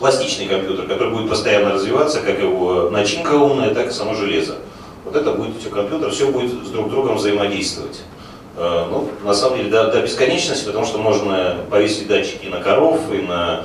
пластичный 0.00 0.46
компьютер, 0.46 0.86
который 0.86 1.12
будет 1.12 1.28
постоянно 1.28 1.74
развиваться, 1.74 2.20
как 2.20 2.40
его 2.40 2.88
начинка 2.90 3.34
умная, 3.34 3.72
так 3.74 3.88
и 3.88 3.92
само 3.92 4.14
железо. 4.14 4.56
Вот 5.04 5.16
это 5.16 5.32
будет 5.32 5.58
все 5.58 5.70
компьютер, 5.70 6.10
все 6.10 6.30
будет 6.30 6.52
с 6.64 6.70
друг 6.70 6.90
другом 6.90 7.16
взаимодействовать. 7.16 8.00
Э, 8.56 8.86
ну, 8.90 9.08
на 9.24 9.34
самом 9.34 9.58
деле, 9.58 9.70
до, 9.70 9.90
до 9.90 10.02
бесконечности, 10.02 10.66
потому 10.66 10.84
что 10.84 10.98
можно 10.98 11.56
повесить 11.70 12.08
датчики 12.08 12.46
на 12.46 12.60
коров, 12.60 13.00
и 13.12 13.22
на 13.22 13.64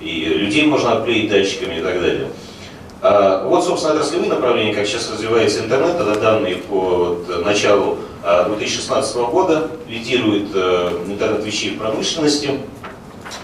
и 0.00 0.24
людей 0.24 0.66
можно 0.66 0.92
обклеить 0.92 1.30
датчиками 1.30 1.76
и 1.78 1.82
так 1.82 2.00
далее. 2.00 2.28
А, 3.02 3.46
вот, 3.46 3.64
собственно, 3.64 3.94
отраслевые 3.94 4.28
направления, 4.28 4.74
как 4.74 4.86
сейчас 4.86 5.10
развивается 5.10 5.60
интернет, 5.60 5.94
это 5.94 6.18
данные 6.18 6.56
по 6.56 7.18
началу 7.44 7.98
2016 8.22 9.16
а, 9.16 9.22
года, 9.24 9.70
лидирует 9.88 10.48
э, 10.54 11.04
интернет 11.06 11.44
вещей 11.44 11.70
в 11.70 11.78
промышленности, 11.78 12.60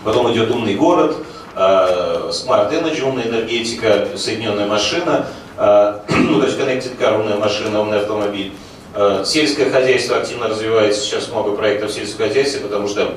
потом 0.05 0.33
идет 0.33 0.51
умный 0.51 0.75
город, 0.75 1.17
а, 1.55 2.31
Smart 2.31 2.73
Energy, 2.73 3.03
умная 3.03 3.29
энергетика, 3.29 4.09
соединенная 4.17 4.67
машина, 4.67 5.27
ну, 6.09 6.41
то 6.41 6.47
есть 6.47 6.59
Connected 6.59 6.99
Car, 6.99 7.21
умная 7.21 7.37
машина, 7.37 7.81
умный 7.81 7.99
автомобиль. 7.99 8.53
А, 8.95 9.25
сельское 9.25 9.71
хозяйство 9.71 10.19
активно 10.19 10.49
развивается, 10.49 11.01
сейчас 11.01 11.29
много 11.29 11.53
проектов 11.53 11.91
в 11.91 11.95
сельском 11.95 12.29
хозяйстве, 12.29 12.61
потому 12.61 12.89
что 12.89 13.15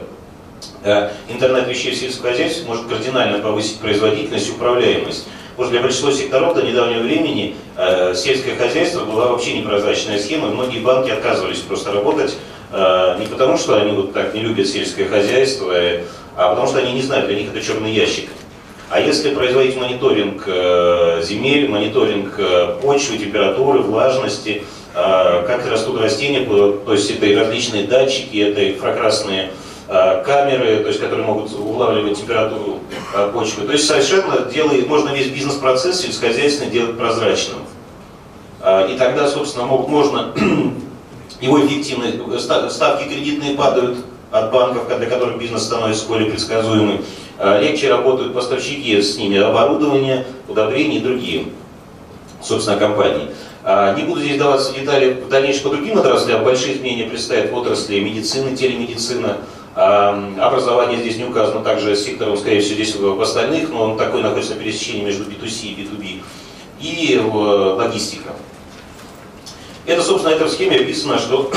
а, 0.84 1.12
интернет 1.30 1.68
вещей 1.68 1.92
в 1.92 1.98
сельском 1.98 2.30
хозяйстве 2.30 2.66
может 2.66 2.88
кардинально 2.88 3.40
повысить 3.40 3.80
производительность 3.80 4.50
управляемость. 4.50 5.28
Может, 5.58 5.72
для 5.72 5.82
большинства 5.82 6.12
секторов 6.12 6.54
до 6.54 6.64
недавнего 6.64 7.04
времени 7.04 7.56
э, 7.78 8.14
сельское 8.14 8.56
хозяйство 8.58 9.06
была 9.06 9.28
вообще 9.28 9.58
непрозрачная 9.58 10.20
схема, 10.20 10.50
многие 10.50 10.80
банки 10.80 11.10
отказывались 11.10 11.60
просто 11.60 11.94
работать 11.94 12.36
э, 12.74 13.16
не 13.20 13.26
потому, 13.26 13.58
что 13.58 13.78
они 13.78 13.94
вот 13.94 14.12
так 14.12 14.34
не 14.34 14.42
любят 14.42 14.68
сельское 14.68 15.06
хозяйство, 15.06 15.72
э, 15.72 16.04
а 16.36 16.50
потому 16.50 16.68
что 16.68 16.80
они 16.80 16.92
не 16.92 17.02
знают, 17.02 17.28
для 17.28 17.38
них 17.38 17.52
это 17.56 17.66
черный 17.66 17.94
ящик. 17.94 18.30
А 18.90 19.00
если 19.00 19.34
производить 19.34 19.78
мониторинг 19.78 20.44
э, 20.46 21.22
земель, 21.24 21.70
мониторинг 21.70 22.36
э, 22.38 22.78
почвы, 22.84 23.18
температуры, 23.18 23.80
влажности, 23.80 24.64
э, 24.94 25.44
как 25.48 25.68
растут 25.68 26.00
растения, 26.00 26.46
то 26.46 26.94
есть 26.94 27.10
это 27.10 27.26
и 27.26 27.36
различные 27.36 27.88
датчики, 27.88 28.38
это 28.38 28.72
инфракрасные 28.72 29.52
камеры, 29.88 30.78
то 30.78 30.88
есть, 30.88 31.00
которые 31.00 31.28
могут 31.28 31.54
улавливать 31.54 32.18
температуру 32.18 32.80
почвы. 33.36 33.68
То 33.68 33.74
есть 33.74 33.86
совершенно 33.86 34.40
делает, 34.52 34.88
можно 34.88 35.10
весь 35.10 35.28
бизнес-процесс 35.28 36.02
сельскохозяйственный 36.02 36.72
делать 36.72 36.98
прозрачным. 36.98 37.60
И 38.90 38.98
тогда, 38.98 39.28
собственно, 39.28 39.68
мог, 39.68 39.88
можно 39.88 40.34
его 41.40 41.64
эффективность, 41.64 42.18
ставки 42.74 43.08
кредитные 43.08 43.54
падают 43.56 44.00
от 44.32 44.52
банков, 44.52 44.88
для 44.88 45.06
которых 45.06 45.38
бизнес 45.38 45.62
становится 45.62 46.08
более 46.08 46.32
предсказуемый. 46.32 47.02
А, 47.38 47.60
легче 47.60 47.90
работают 47.90 48.34
поставщики 48.34 49.02
с 49.02 49.18
ними 49.18 49.38
оборудования, 49.38 50.26
удобрений 50.48 50.98
и 50.98 51.02
другие, 51.02 51.48
собственно, 52.42 52.78
компании. 52.78 53.30
А, 53.64 53.94
не 53.94 54.04
буду 54.04 54.22
здесь 54.22 54.38
даваться 54.38 54.72
в 54.72 54.76
детали 54.76 55.14
в 55.14 55.28
дальнейшем 55.28 55.64
по 55.64 55.70
другим 55.70 55.98
отраслям. 55.98 56.44
Большие 56.44 56.78
изменения 56.78 57.10
предстоят 57.10 57.52
в 57.52 57.56
отрасли 57.56 58.00
медицины, 58.00 58.56
телемедицина. 58.56 59.40
А, 59.76 60.34
образование 60.40 61.00
здесь 61.00 61.18
не 61.18 61.26
указано, 61.26 61.62
также 61.62 61.96
сектором, 61.98 62.38
скорее 62.38 62.62
всего, 62.62 62.76
здесь 62.76 62.96
в 62.96 63.22
остальных, 63.22 63.70
но 63.70 63.84
он 63.84 63.98
такой 63.98 64.24
находится 64.24 64.54
на 64.56 64.62
пересечении 64.62 65.04
между 65.04 65.26
B2C 65.26 65.66
и 65.66 65.82
B2B. 65.82 66.22
И 66.80 67.20
логистика. 67.20 68.34
Это, 69.86 70.02
собственно, 70.02 70.34
это 70.34 70.46
в 70.46 70.50
схеме 70.50 70.78
описано, 70.78 71.20
что 71.20 71.52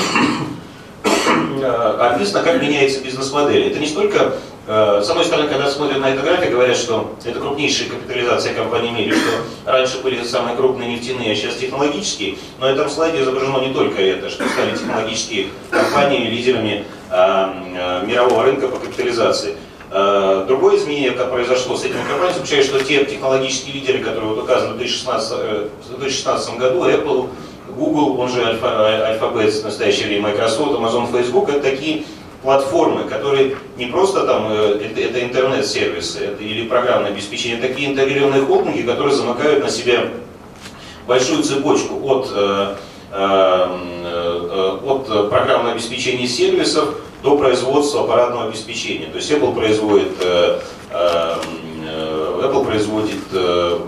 описано, 2.01 2.43
как 2.43 2.61
меняется 2.61 3.01
бизнес-модель. 3.01 3.69
Это 3.69 3.79
не 3.79 3.87
столько 3.87 4.33
Э, 4.33 4.58
с 4.69 5.09
одной 5.09 5.25
стороны, 5.25 5.49
когда 5.49 5.71
смотрят 5.71 5.99
на 5.99 6.11
эту 6.11 6.23
график, 6.23 6.51
говорят, 6.51 6.77
что 6.77 7.15
это 7.25 7.41
крупнейшая 7.41 7.89
капитализация 7.89 8.53
компании 8.53 8.91
в 8.91 8.93
мире, 8.93 9.13
что 9.13 9.73
раньше 9.73 10.03
были 10.03 10.23
самые 10.23 10.57
крупные 10.57 10.93
нефтяные, 10.93 11.33
а 11.33 11.35
сейчас 11.35 11.55
технологические, 11.57 12.37
но 12.59 12.67
на 12.67 12.73
этом 12.73 12.91
слайде 12.91 13.23
изображено 13.23 13.67
не 13.67 13.73
только 13.73 14.03
это, 14.03 14.29
что 14.29 14.47
стали 14.47 14.77
технологические 14.77 15.47
компании 15.71 16.29
лидерами 16.29 16.85
а, 17.09 17.55
а, 17.79 18.05
мирового 18.05 18.43
рынка 18.43 18.69
по 18.69 18.79
капитализации. 18.79 19.57
Другое 19.91 20.77
изменение, 20.77 21.13
как 21.13 21.31
произошло 21.31 21.75
с 21.75 21.83
этими 21.83 22.01
компаниями, 22.01 22.35
заключается, 22.35 22.77
что 22.77 22.85
те 22.85 23.07
технологические 23.07 23.73
лидеры, 23.73 24.01
которые 24.01 24.35
вот 24.35 24.45
указаны 24.45 24.75
в 24.75 24.77
2016, 24.77 25.33
э, 25.33 25.69
в 25.83 25.99
2016 25.99 26.59
году, 26.59 26.85
Apple, 26.85 27.31
Google, 27.75 28.21
он 28.21 28.29
же 28.29 28.43
Alphabet 28.43 29.51
в 29.51 29.65
настоящее 29.65 30.09
время, 30.09 30.25
Microsoft, 30.25 30.73
Amazon, 30.73 31.11
Facebook, 31.11 31.49
это 31.49 31.61
такие 31.61 32.05
платформы, 32.43 33.05
которые 33.05 33.57
не 33.77 33.87
просто 33.87 34.25
там, 34.27 34.47
э, 34.51 34.81
это, 34.85 35.01
это 35.01 35.23
интернет-сервисы 35.23 36.37
или 36.39 36.69
программное 36.69 37.11
обеспечение, 37.11 37.61
такие 37.61 37.91
интегрированные 37.91 38.43
холдинги, 38.43 38.83
которые 38.83 39.15
замыкают 39.15 39.65
на 39.65 39.71
себе 39.71 40.11
большую 41.07 41.43
цепочку 41.43 42.01
от, 42.09 42.29
э, 42.33 42.75
э, 43.13 44.79
от 44.85 45.31
программного 45.31 45.73
обеспечения 45.73 46.27
сервисов 46.27 46.95
до 47.23 47.37
производства 47.37 48.03
аппаратного 48.03 48.49
обеспечения. 48.49 49.07
То 49.07 49.17
есть 49.17 49.31
Apple 49.31 49.55
производит 49.55 50.13
Apple 50.91 52.65
производит, 52.65 53.19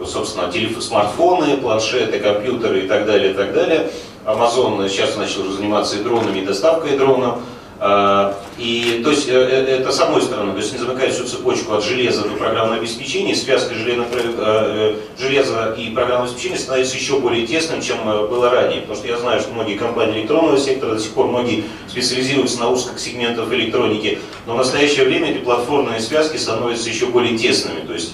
собственно, 0.07 0.51
телеф... 0.51 0.83
смартфоны, 0.83 1.57
планшеты, 1.59 2.19
компьютеры 2.19 2.81
и 2.81 2.89
так 2.89 3.07
далее, 3.07 3.31
и 3.31 3.35
так 3.35 3.55
далее. 3.55 3.91
Amazon 4.27 4.87
сейчас 4.89 5.17
начал 5.17 5.45
заниматься 5.45 5.97
и 5.99 6.03
дронами, 6.03 6.41
и 6.41 6.45
доставкой 6.45 6.99
дронов. 6.99 7.39
А, 7.83 8.37
и 8.59 9.01
то 9.03 9.11
есть 9.11 9.27
э, 9.27 9.33
э, 9.33 9.79
это 9.79 9.91
с 9.91 9.99
одной 10.01 10.21
стороны, 10.21 10.53
то 10.53 10.59
есть 10.59 10.71
не 10.75 10.79
замыкает 10.79 11.15
всю 11.15 11.25
цепочку 11.25 11.73
от 11.73 11.83
железа 11.83 12.25
до 12.25 12.37
программного 12.37 12.77
обеспечения, 12.77 13.35
связка 13.35 13.75
железа, 13.75 14.05
э, 14.13 14.97
железа 15.19 15.75
и 15.79 15.89
программного 15.89 16.25
обеспечения 16.25 16.59
становится 16.59 16.99
еще 16.99 17.19
более 17.21 17.47
тесным, 17.47 17.81
чем 17.81 18.05
было 18.05 18.51
ранее. 18.51 18.83
Потому 18.83 18.99
что 18.99 19.09
я 19.09 19.17
знаю, 19.17 19.41
что 19.41 19.55
многие 19.55 19.79
компании 19.79 20.21
электронного 20.21 20.59
сектора 20.59 20.93
до 20.93 21.01
сих 21.01 21.13
пор 21.13 21.29
многие 21.29 21.65
специализируются 21.89 22.61
на 22.61 22.69
узких 22.69 23.01
сегментах 23.01 23.51
электроники, 23.51 24.19
но 24.47 24.53
в 24.53 24.59
настоящее 24.59 25.07
время 25.07 25.31
эти 25.31 25.39
платформные 25.39 26.01
связки 26.01 26.37
становятся 26.37 26.91
еще 26.91 27.07
более 27.07 27.39
тесными. 27.39 27.81
То 27.87 27.95
есть 27.95 28.13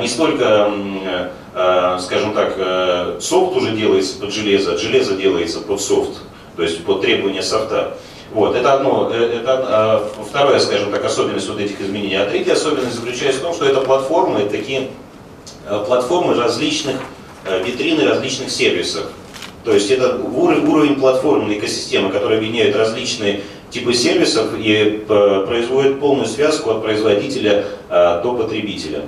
не 0.00 0.08
столько, 0.08 0.72
скажем 2.00 2.34
так, 2.34 3.20
софт 3.20 3.56
уже 3.56 3.72
делается 3.72 4.20
под 4.20 4.32
железо, 4.32 4.76
железо 4.76 5.16
делается 5.16 5.60
под 5.60 5.80
софт, 5.80 6.20
то 6.56 6.62
есть 6.62 6.84
под 6.84 7.00
требования 7.00 7.42
софта. 7.42 7.96
Вот, 8.32 8.54
это 8.54 8.74
одно, 8.74 9.10
э, 9.12 9.40
это 9.40 9.64
а, 9.66 10.08
вторая, 10.28 10.60
скажем 10.60 10.92
так, 10.92 11.04
особенность 11.04 11.48
вот 11.48 11.58
этих 11.58 11.80
изменений. 11.80 12.14
А 12.14 12.26
третья 12.26 12.52
особенность 12.52 12.94
заключается 12.94 13.40
в 13.40 13.42
том, 13.42 13.54
что 13.54 13.64
это 13.64 13.80
платформы, 13.80 14.48
такие 14.48 14.88
э, 15.66 15.84
платформы 15.84 16.34
различных 16.34 16.96
э, 17.44 17.62
витрины 17.64 18.04
различных 18.04 18.50
сервисов. 18.50 19.06
То 19.64 19.72
есть 19.74 19.90
это 19.90 20.16
уровень, 20.16 20.66
уровень 20.68 20.94
платформенной 20.94 21.58
экосистемы, 21.58 22.10
которая 22.10 22.38
объединяет 22.38 22.76
различные 22.76 23.40
типы 23.68 23.94
сервисов 23.94 24.50
и 24.56 25.04
производит 25.06 26.00
полную 26.00 26.26
связку 26.26 26.70
от 26.70 26.82
производителя 26.82 27.66
до 27.88 28.34
потребителя. 28.36 29.02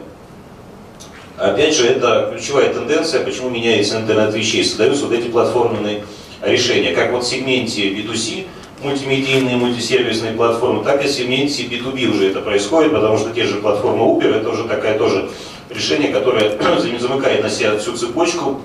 Опять 1.39 1.75
же, 1.75 1.89
это 1.89 2.33
ключевая 2.33 2.73
тенденция, 2.73 3.25
почему 3.25 3.49
меняется 3.49 3.97
интернет 3.97 4.35
вещей. 4.35 4.63
Создаются 4.63 5.07
вот 5.07 5.15
эти 5.15 5.27
платформенные 5.29 6.05
решения. 6.43 6.93
Как 6.93 7.13
вот 7.13 7.25
в 7.25 7.27
сегменте 7.27 7.89
B2C 7.89 8.45
мультимедийные, 8.85 9.57
мультисервисные 9.57 10.33
платформы, 10.33 10.85
так 10.85 11.05
и 11.05 11.09
сегменте 11.09 11.65
B2B 11.65 12.07
уже 12.07 12.31
это 12.31 12.41
происходит, 12.41 12.93
потому 12.93 13.19
что 13.19 13.31
те 13.31 13.45
же 13.45 13.57
платформы 13.57 14.05
Uber, 14.05 14.41
это 14.41 14.49
уже 14.49 14.65
такая 14.65 14.99
тоже 14.99 15.31
решение, 15.71 16.13
которое 16.13 16.59
замыкает 16.99 17.43
на 17.43 17.51
себя 17.51 17.79
всю 17.79 17.97
цепочку 17.97 18.61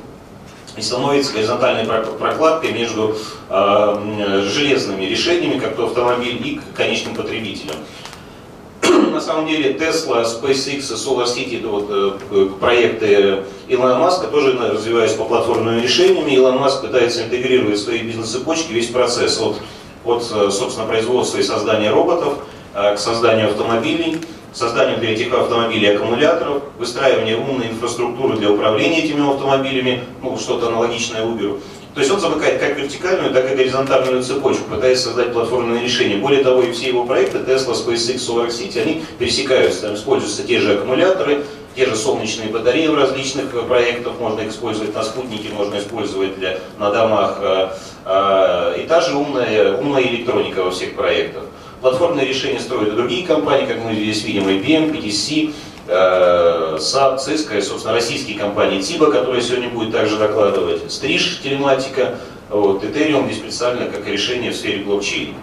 и 0.76 0.82
становится 0.82 1.34
горизонтальной 1.34 1.86
прокладкой 1.86 2.72
между 2.72 3.16
э, 3.50 4.42
железными 4.54 5.06
решениями, 5.06 5.60
как 5.60 5.76
то 5.76 5.88
автомобиль, 5.88 6.40
и 6.44 6.62
конечным 6.76 7.16
потребителем. 7.16 7.76
На 9.12 9.20
самом 9.20 9.48
деле 9.48 9.72
Tesla, 9.74 10.24
SpaceX 10.24 10.78
и 10.78 10.94
SolarCity 10.94 11.60
это 11.60 11.68
вот 11.68 11.88
э, 11.90 12.50
проекты 12.60 13.44
Илона 13.68 13.98
Маска, 13.98 14.28
тоже 14.28 14.56
развиваясь 14.58 15.14
по 15.14 15.26
платформенным 15.26 15.82
решениями. 15.82 16.32
Илон 16.32 16.58
Маск 16.58 16.82
пытается 16.82 17.24
интегрировать 17.24 17.80
в 17.80 17.84
свои 17.84 18.00
бизнес-цепочки 18.00 18.72
весь 18.72 18.88
процесс 18.88 19.42
от, 19.42 19.58
от, 20.08 20.24
собственно, 20.24 20.88
производства 20.88 21.38
и 21.38 21.44
создания 21.44 21.92
роботов 21.92 22.40
э, 22.74 22.96
к 22.96 23.00
созданию 23.00 23.50
автомобилей, 23.50 24.20
созданию 24.54 24.98
для 25.00 25.12
этих 25.12 25.34
автомобилей 25.34 25.96
аккумуляторов, 25.96 26.64
выстраивание 26.80 27.38
умной 27.38 27.68
инфраструктуры 27.68 28.38
для 28.38 28.52
управления 28.52 29.04
этими 29.04 29.30
автомобилями, 29.30 30.04
ну, 30.22 30.38
что-то 30.38 30.68
аналогичное 30.68 31.24
Uber. 31.24 31.60
То 31.94 32.02
есть 32.02 32.14
он 32.14 32.20
замыкает 32.20 32.60
как 32.60 32.78
вертикальную, 32.78 33.34
так 33.34 33.52
и 33.52 33.56
горизонтальную 33.56 34.22
цепочку, 34.22 34.70
пытаясь 34.70 35.00
создать 35.00 35.34
платформенное 35.34 35.82
решение. 35.82 36.18
Более 36.18 36.44
того, 36.44 36.62
и 36.62 36.72
все 36.72 36.90
его 36.90 37.06
проекты, 37.06 37.40
Tesla, 37.40 37.74
SpaceX, 37.74 38.18
Solar 38.18 38.50
City, 38.50 38.80
они 38.80 39.04
пересекаются, 39.18 39.82
там 39.82 39.96
используются 39.96 40.44
те 40.44 40.60
же 40.60 40.74
аккумуляторы, 40.74 41.44
те 41.78 41.86
же 41.86 41.96
солнечные 41.96 42.50
батареи 42.50 42.88
в 42.88 42.96
различных 42.96 43.54
э, 43.54 43.62
проектах, 43.62 44.14
можно 44.20 44.48
использовать 44.48 44.96
на 44.96 45.04
спутнике, 45.04 45.50
можно 45.54 45.78
использовать 45.78 46.36
для, 46.40 46.58
на 46.80 46.90
домах, 46.90 47.38
э, 47.40 47.70
э, 48.04 48.82
и 48.82 48.88
та 48.88 49.00
же 49.00 49.16
умная, 49.16 49.78
умная 49.78 50.02
электроника 50.02 50.64
во 50.64 50.72
всех 50.72 50.96
проектах. 50.96 51.44
Платформные 51.80 52.26
решения 52.26 52.60
строят 52.60 52.94
и 52.94 52.96
другие 52.96 53.28
компании, 53.28 53.68
как 53.68 53.78
мы 53.84 53.94
здесь 53.94 54.24
видим, 54.24 54.48
IBM, 54.48 54.92
PTC, 54.92 55.54
SAP, 55.88 57.18
Cisco 57.20 57.56
и, 57.56 57.62
собственно, 57.62 57.94
российские 57.94 58.38
компании 58.40 58.82
Тиба, 58.82 59.12
которые 59.12 59.44
сегодня 59.44 59.70
будет 59.70 59.94
также 59.94 60.18
докладывать, 60.18 60.92
Стриж, 60.92 61.40
телематика, 61.44 62.16
вот, 62.50 62.84
Ethereum 62.84 63.28
здесь 63.28 63.38
представлено 63.42 63.92
как 63.92 64.08
решение 64.08 64.52
в 64.52 64.56
сфере 64.56 64.84
блокчейна. 64.84 65.36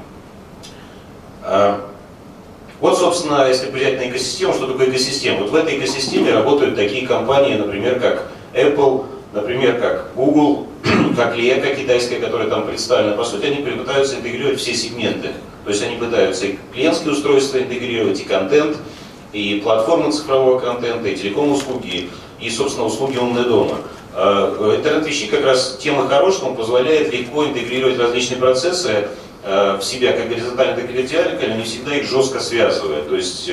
Вот, 2.84 2.98
собственно, 2.98 3.48
если 3.48 3.70
взять 3.70 3.96
на 3.96 4.10
экосистему, 4.10 4.52
что 4.52 4.66
такое 4.66 4.90
экосистема? 4.90 5.40
Вот 5.40 5.52
в 5.52 5.54
этой 5.54 5.78
экосистеме 5.78 6.34
работают 6.34 6.76
такие 6.76 7.06
компании, 7.06 7.54
например, 7.54 7.98
как 7.98 8.28
Apple, 8.52 9.06
например, 9.32 9.80
как 9.80 10.10
Google, 10.14 10.66
как 11.16 11.34
Lego 11.34 11.74
китайская, 11.74 12.16
которая 12.16 12.50
там 12.50 12.66
представлена. 12.66 13.16
По 13.16 13.24
сути, 13.24 13.46
они 13.46 13.64
пытаются 13.64 14.16
интегрировать 14.16 14.60
все 14.60 14.74
сегменты. 14.74 15.30
То 15.64 15.70
есть 15.70 15.82
они 15.82 15.96
пытаются 15.96 16.44
и 16.44 16.58
клиентские 16.74 17.12
устройства 17.12 17.56
интегрировать, 17.56 18.20
и 18.20 18.24
контент, 18.24 18.76
и 19.32 19.62
платформы 19.64 20.12
цифрового 20.12 20.58
контента, 20.58 21.08
и 21.08 21.16
телеком-услуги, 21.16 22.10
и, 22.38 22.50
собственно, 22.50 22.84
услуги 22.84 23.16
умного 23.16 23.48
дома. 23.48 23.76
А, 24.12 24.76
интернет 24.76 25.06
вещей 25.06 25.28
как 25.28 25.42
раз 25.42 25.78
тема 25.80 26.06
хорошая, 26.06 26.50
он 26.50 26.54
позволяет 26.54 27.10
легко 27.14 27.46
интегрировать 27.46 27.98
различные 27.98 28.38
процессы 28.38 29.08
в 29.44 29.82
себя, 29.82 30.12
как 30.12 30.28
горизонтально, 30.28 30.76
так 30.76 30.90
и 30.90 30.92
вертикально, 30.92 31.54
не 31.54 31.64
всегда 31.64 31.94
их 31.94 32.08
жестко 32.08 32.40
связывая. 32.40 33.02
То 33.02 33.14
есть 33.14 33.50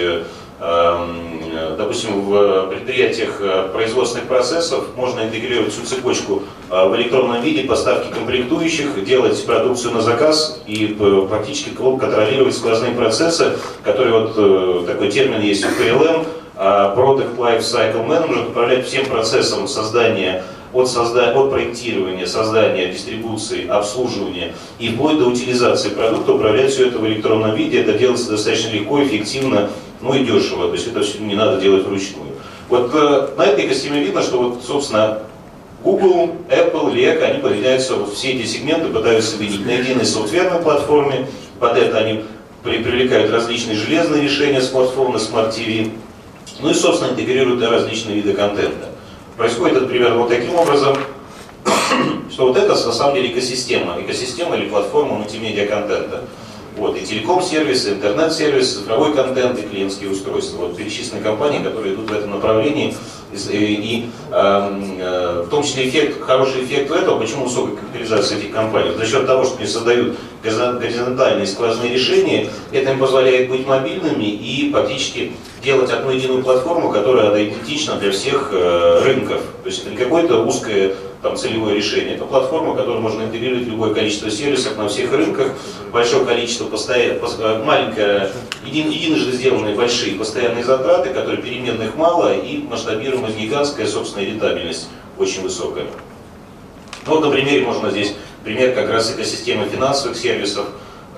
э, 1.51 1.75
допустим, 1.75 2.21
в 2.21 2.67
предприятиях 2.67 3.41
э, 3.41 3.69
производственных 3.73 4.27
процессов 4.27 4.95
можно 4.95 5.21
интегрировать 5.21 5.73
всю 5.73 5.83
цепочку 5.83 6.43
э, 6.69 6.87
в 6.87 6.95
электронном 6.95 7.41
виде 7.41 7.63
поставки 7.67 8.13
комплектующих, 8.13 9.03
делать 9.03 9.43
продукцию 9.43 9.95
на 9.95 10.01
заказ 10.01 10.61
и 10.67 10.95
практически 11.29 11.71
контролировать 11.71 12.55
сквозные 12.55 12.93
процессы, 12.93 13.57
которые 13.83 14.19
вот 14.19 14.85
такой 14.85 15.09
термин 15.09 15.41
есть 15.41 15.65
в 15.65 15.81
PLM, 15.81 16.27
а 16.55 16.95
Product 16.95 17.37
Life 17.37 17.61
Cycle 17.61 18.05
Management, 18.05 18.49
управлять 18.49 18.85
всем 18.85 19.05
процессом 19.07 19.67
создания 19.67 20.43
от, 20.73 20.89
создания, 20.89 21.33
от 21.33 21.51
проектирования, 21.51 22.27
создания, 22.27 22.91
дистрибуции, 22.91 23.67
обслуживания 23.67 24.53
и 24.79 24.89
вплоть 24.89 25.19
до 25.19 25.25
утилизации 25.25 25.89
продукта, 25.89 26.33
управлять 26.33 26.71
все 26.71 26.87
это 26.87 26.99
в 26.99 27.07
электронном 27.07 27.55
виде, 27.55 27.81
это 27.81 27.93
делается 27.93 28.31
достаточно 28.31 28.69
легко, 28.69 29.03
эффективно 29.03 29.69
ну 30.01 30.13
и 30.13 30.25
дешево, 30.25 30.67
то 30.67 30.73
есть 30.73 30.87
это 30.87 31.01
все 31.01 31.19
не 31.19 31.35
надо 31.35 31.61
делать 31.61 31.85
вручную. 31.85 32.31
Вот 32.69 32.91
э, 32.93 33.29
на 33.37 33.43
этой 33.43 33.67
экосистеме 33.67 34.01
видно, 34.01 34.21
что 34.21 34.41
вот, 34.41 34.63
собственно, 34.63 35.19
Google, 35.83 36.35
Apple, 36.49 36.93
LEC, 36.93 37.21
они 37.21 37.41
появляются, 37.41 37.95
вот 37.95 38.13
все 38.13 38.31
эти 38.31 38.45
сегменты 38.45 38.87
пытаются 38.89 39.35
объединить 39.35 39.65
на 39.65 39.71
единой 39.71 40.05
софтверной 40.05 40.61
платформе, 40.61 41.27
под 41.59 41.77
это 41.77 41.97
они 41.97 42.23
привлекают 42.63 43.31
различные 43.31 43.75
железные 43.75 44.23
решения, 44.23 44.61
смартфоны, 44.61 45.19
смарт-ТВ, 45.19 45.91
ну 46.59 46.69
и, 46.69 46.73
собственно, 46.73 47.11
интегрируют 47.11 47.63
различные 47.63 48.17
виды 48.17 48.33
контента. 48.33 48.90
Происходит 49.41 49.77
это 49.77 49.87
примерно 49.87 50.17
вот 50.19 50.29
таким 50.29 50.53
образом, 50.53 50.95
что 52.29 52.49
вот 52.49 52.57
это 52.57 52.69
на 52.75 52.93
самом 52.93 53.15
деле 53.15 53.31
экосистема, 53.31 53.99
экосистема 53.99 54.55
или 54.55 54.69
платформа 54.69 55.15
мультимедиа 55.15 55.65
контента. 55.65 56.25
Вот, 56.77 56.97
и 56.97 57.05
телеком-сервисы, 57.05 57.91
интернет-сервисы, 57.91 58.79
цифровой 58.79 59.13
контент 59.13 59.59
и 59.59 59.63
клиентские 59.63 60.09
устройства. 60.09 60.59
Вот 60.59 60.77
перечислены 60.77 61.21
компании, 61.21 61.61
которые 61.61 61.95
идут 61.95 62.09
в 62.09 62.13
этом 62.13 62.31
направлении. 62.31 62.95
И, 63.33 63.37
и 63.49 64.09
эм, 64.31 64.97
э, 64.99 65.43
в 65.45 65.49
том 65.49 65.63
числе 65.63 65.87
эффект, 65.87 66.21
хороший 66.21 66.63
эффект 66.63 66.91
этого, 66.91 67.19
почему 67.19 67.45
высокая 67.45 67.75
капитализация 67.75 68.37
этих 68.37 68.51
компаний? 68.51 68.91
За 68.97 69.05
счет 69.05 69.25
того, 69.25 69.45
что 69.45 69.57
они 69.57 69.67
создают 69.67 70.17
горизонтальные 70.43 71.47
сквозные 71.47 71.93
решения, 71.93 72.49
это 72.71 72.91
им 72.91 72.99
позволяет 72.99 73.49
быть 73.49 73.65
мобильными 73.67 74.25
и 74.25 74.69
практически 74.71 75.33
делать 75.63 75.91
одну 75.91 76.11
единую 76.11 76.43
платформу, 76.43 76.91
которая 76.91 77.31
идентична 77.43 77.95
для 77.95 78.11
всех 78.11 78.49
э, 78.51 79.01
рынков. 79.03 79.41
То 79.63 79.69
есть 79.69 79.81
это 79.81 79.91
не 79.91 79.97
какое-то 79.97 80.43
узкое 80.43 80.95
там, 81.21 81.37
целевое 81.37 81.75
решение. 81.75 82.15
Это 82.15 82.25
платформа, 82.25 82.75
которую 82.75 83.01
можно 83.01 83.23
интегрировать 83.23 83.67
любое 83.67 83.93
количество 83.93 84.29
сервисов 84.29 84.77
на 84.77 84.87
всех 84.87 85.11
рынках, 85.11 85.53
большое 85.91 86.25
количество 86.25 86.65
постоянных, 86.65 87.21
э, 87.39 87.63
маленькое, 87.63 88.31
един, 88.65 88.89
единожды 88.89 89.31
сделанные 89.31 89.75
большие 89.75 90.15
постоянные 90.15 90.63
затраты, 90.63 91.11
которые 91.11 91.41
переменных 91.41 91.95
мало, 91.95 92.35
и 92.35 92.57
масштабируемость 92.63 93.37
гигантская, 93.37 93.87
собственно, 93.87 94.23
и 94.23 94.27
рентабельность 94.27 94.89
очень 95.17 95.43
высокая. 95.43 95.85
Ну, 97.05 97.15
вот 97.15 97.25
на 97.25 97.31
примере 97.31 97.65
можно 97.65 97.91
здесь 97.91 98.13
пример 98.43 98.73
как 98.73 98.89
раз 98.89 99.11
экосистемы 99.11 99.67
финансовых 99.67 100.17
сервисов, 100.17 100.67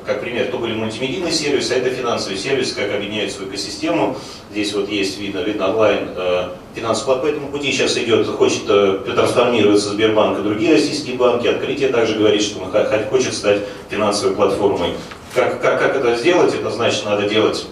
как 0.05 0.21
пример, 0.21 0.47
то 0.47 0.57
были 0.57 0.73
мультимедийные 0.73 1.31
сервисы, 1.31 1.71
а 1.71 1.75
это 1.75 1.89
финансовый 1.89 2.37
сервис, 2.37 2.73
как 2.73 2.93
объединяет 2.93 3.31
свою 3.31 3.49
экосистему. 3.49 4.17
Здесь 4.51 4.73
вот 4.73 4.89
есть, 4.89 5.17
видно, 5.19 5.39
видно 5.39 5.69
онлайн 5.69 6.09
э, 6.15 6.49
финансовый 6.75 7.19
по 7.21 7.25
этому 7.25 7.47
пути 7.47 7.71
сейчас 7.71 7.97
идет, 7.97 8.27
хочет 8.27 8.63
э, 8.67 8.99
трансформироваться 9.05 9.89
Сбербанк 9.89 10.39
и 10.39 10.41
другие 10.41 10.73
российские 10.73 11.15
банки. 11.15 11.47
Открытие 11.47 11.89
также 11.89 12.15
говорит, 12.15 12.41
что 12.41 12.59
он 12.59 12.71
хочет 13.09 13.33
стать 13.33 13.61
финансовой 13.89 14.35
платформой. 14.35 14.93
Как, 15.33 15.61
как, 15.61 15.79
как 15.79 15.95
это 15.95 16.15
сделать? 16.15 16.53
Это 16.53 16.69
значит, 16.69 17.05
надо 17.05 17.27
делать 17.27 17.65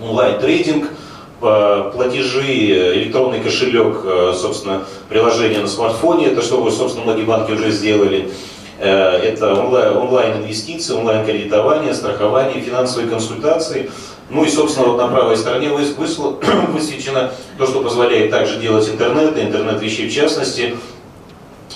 онлайн-трейдинг, 0.00 0.88
платежи, 1.40 2.94
электронный 2.94 3.40
кошелек, 3.40 4.00
э, 4.04 4.32
собственно, 4.36 4.84
приложение 5.08 5.60
на 5.60 5.66
смартфоне, 5.66 6.26
это 6.26 6.42
что, 6.42 6.68
собственно, 6.70 7.04
многие 7.04 7.24
банки 7.24 7.52
уже 7.52 7.70
сделали. 7.70 8.30
Э, 8.82 9.16
это 9.18 9.54
онлайн-инвестиции, 9.54 10.94
онлайн-кредитование, 10.94 11.94
страхование, 11.94 12.60
финансовые 12.60 13.08
консультации. 13.08 13.88
Ну 14.28 14.44
и, 14.44 14.48
собственно, 14.48 14.88
вот 14.88 14.98
на 14.98 15.06
правой 15.06 15.36
стороне 15.36 15.68
высвечено 15.68 17.32
то, 17.58 17.66
что 17.68 17.80
позволяет 17.80 18.32
также 18.32 18.58
делать 18.58 18.88
интернет, 18.88 19.38
интернет 19.38 19.80
вещей 19.80 20.08
в 20.08 20.12
частности. 20.12 20.74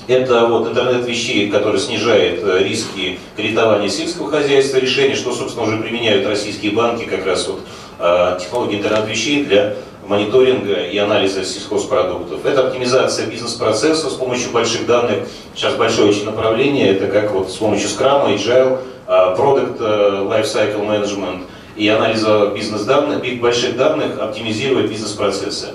Это 0.08 0.46
вот 0.46 0.66
интернет 0.66 1.06
вещей, 1.06 1.48
который 1.48 1.78
снижает 1.78 2.42
э, 2.42 2.64
риски 2.64 3.20
кредитования 3.36 3.88
сельского 3.88 4.28
хозяйства, 4.28 4.78
решение, 4.78 5.14
что, 5.14 5.32
собственно, 5.32 5.64
уже 5.64 5.76
применяют 5.76 6.26
российские 6.26 6.72
банки, 6.72 7.04
как 7.04 7.24
раз 7.24 7.46
вот 7.46 7.60
э, 8.00 8.38
технологии 8.40 8.78
интернет 8.78 9.08
вещей 9.08 9.44
для 9.44 9.76
мониторинга 10.08 10.82
и 10.84 10.96
анализа 10.98 11.44
сельхозпродуктов. 11.44 12.44
Это 12.44 12.66
оптимизация 12.66 13.26
бизнес-процесса 13.26 14.10
с 14.10 14.14
помощью 14.14 14.50
больших 14.50 14.86
данных. 14.86 15.28
Сейчас 15.54 15.74
большое 15.74 16.08
очень 16.08 16.24
направление, 16.24 16.92
это 16.92 17.08
как 17.08 17.32
вот 17.32 17.50
с 17.50 17.56
помощью 17.56 17.88
Scrum, 17.88 18.34
Agile, 18.34 18.80
а, 19.06 19.34
Product 19.36 19.76
э, 19.80 20.42
Lifecycle 20.42 20.86
Management 20.86 21.42
и 21.76 21.88
анализа 21.88 22.52
бизнес-данных, 22.54 23.40
больших 23.40 23.76
данных 23.76 24.18
оптимизировать 24.20 24.90
бизнес-процессы. 24.90 25.68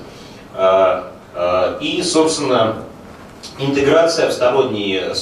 А, 0.53 1.11
и, 1.79 2.01
собственно, 2.03 2.83
интеграция 3.59 4.29
в 4.29 4.33
сторонние 4.33 5.13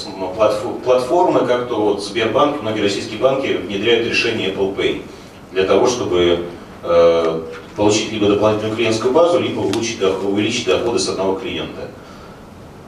платформы, 0.83 1.45
как 1.45 1.67
то 1.67 1.75
вот 1.81 2.03
Сбербанк, 2.03 2.61
многие 2.61 2.81
российские 2.81 3.19
банки 3.19 3.47
внедряют 3.47 4.07
решение 4.07 4.49
Apple 4.49 4.75
Pay 4.75 5.03
для 5.51 5.63
того, 5.63 5.87
чтобы 5.87 6.19
э, 6.19 6.37
получить 7.75 8.11
либо 8.11 8.27
дополнительную 8.27 8.75
клиентскую 8.75 9.13
базу, 9.13 9.39
либо 9.39 9.59
увеличить, 9.59 10.67
доходы 10.67 10.99
с 10.99 11.09
одного 11.09 11.35
клиента. 11.35 11.89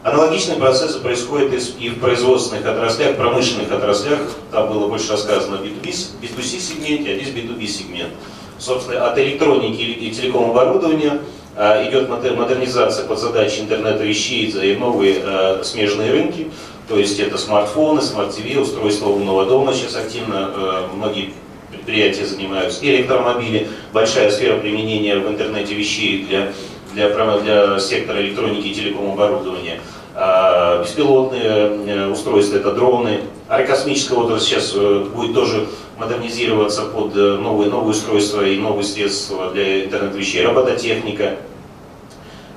Аналогичные 0.04 0.58
процессы 0.58 1.00
происходят 1.00 1.54
и 1.54 1.90
в 1.90 2.00
производственных 2.00 2.66
отраслях, 2.66 3.18
промышленных 3.18 3.72
отраслях. 3.72 4.20
Там 4.52 4.68
было 4.68 4.88
больше 4.88 5.12
рассказано 5.12 5.60
о 5.60 5.62
B2B, 5.62 5.94
B2C 6.22 6.60
сегменте, 6.60 7.12
а 7.12 7.16
здесь 7.16 7.30
B2B 7.30 7.68
сегмент. 7.68 8.12
Собственно, 8.58 9.08
от 9.08 9.18
электроники 9.20 9.82
и 9.82 10.10
телеком 10.10 10.50
оборудования 10.50 11.20
а, 11.56 11.88
идет 11.88 12.10
модернизация 12.10 13.06
под 13.06 13.20
задачи 13.20 13.60
интернета 13.60 14.04
вещей 14.04 14.48
и 14.50 14.76
новые 14.76 15.22
а, 15.24 15.62
смежные 15.64 16.12
рынки. 16.12 16.50
То 16.88 16.98
есть 16.98 17.20
это 17.20 17.38
смартфоны, 17.38 18.02
смарт-ТВ, 18.02 18.58
устройства 18.60 19.10
умного 19.10 19.46
дома. 19.46 19.72
Сейчас 19.72 19.96
активно 19.96 20.52
а, 20.52 20.90
многие 20.96 21.34
предприятия 21.82 22.26
занимаются. 22.26 22.86
Электромобили, 22.86 23.68
большая 23.94 24.30
сфера 24.32 24.58
применения 24.58 25.18
в 25.18 25.28
интернете 25.28 25.74
вещей 25.74 26.26
для 26.30 26.52
для, 26.94 27.10
для 27.40 27.80
сектора 27.80 28.22
электроники 28.22 28.68
и 28.68 28.74
телеком 28.74 29.12
оборудования. 29.12 29.80
А, 30.14 30.84
беспилотные 30.84 31.42
э, 31.42 32.08
устройства, 32.08 32.58
это 32.58 32.74
дроны. 32.74 33.22
Аэрокосмическая 33.48 34.18
отрасль 34.18 34.46
сейчас 34.46 34.74
э, 34.76 35.06
будет 35.14 35.34
тоже 35.34 35.68
модернизироваться 35.98 36.84
под 36.84 37.16
э, 37.16 37.38
новые, 37.38 37.70
новые 37.70 37.92
устройства 37.92 38.46
и 38.46 38.58
новые 38.58 38.84
средства 38.84 39.52
для 39.52 39.86
интернет-вещей. 39.86 40.46
Робототехника. 40.46 41.38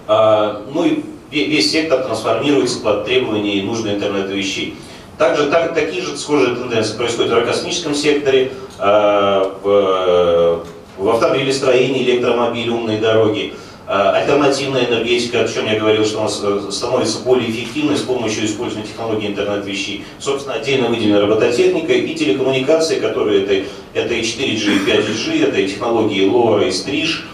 А, 0.09 0.63
ну 0.73 0.85
и 0.85 1.05
весь 1.31 1.71
сектор 1.71 2.03
трансформируется 2.03 2.81
под 2.81 3.05
требования 3.05 3.55
и 3.55 3.63
нужные 3.63 3.95
интернет-вещей. 3.95 4.77
Также 5.17 5.47
так, 5.47 5.75
такие 5.75 6.03
же 6.03 6.17
схожие 6.17 6.57
тенденции 6.57 6.97
происходят 6.97 7.31
в 7.31 7.35
аэрокосмическом 7.37 7.95
секторе, 7.95 8.51
в, 8.79 10.65
в 10.99 11.09
автомобилестроении, 11.09 12.03
электромобили, 12.03 12.71
умные 12.71 13.01
дороги. 13.01 13.55
А, 13.87 14.13
альтернативная 14.13 14.87
энергетика, 14.87 15.43
о 15.43 15.49
чем 15.49 15.67
я 15.67 15.79
говорил, 15.79 16.07
что 16.07 16.21
она 16.21 16.71
становится 16.71 17.19
более 17.19 17.51
эффективной 17.51 17.99
с 17.99 18.03
помощью 18.03 18.47
использования 18.47 18.87
технологий 18.87 19.27
интернет-вещей. 19.27 20.07
Собственно, 20.19 20.55
отдельно 20.55 20.89
выделена 20.89 21.21
робототехника 21.21 21.93
и 21.93 22.15
телекоммуникации, 22.15 22.99
которые 22.99 23.43
это, 23.43 23.69
это 23.93 24.15
и 24.15 24.23
4G, 24.23 24.77
и 24.77 24.91
5G, 24.91 25.49
это 25.49 25.61
и 25.61 25.69
технологии 25.69 26.27
LoRa 26.27 26.67
и 26.67 26.73
стриж, 26.73 27.29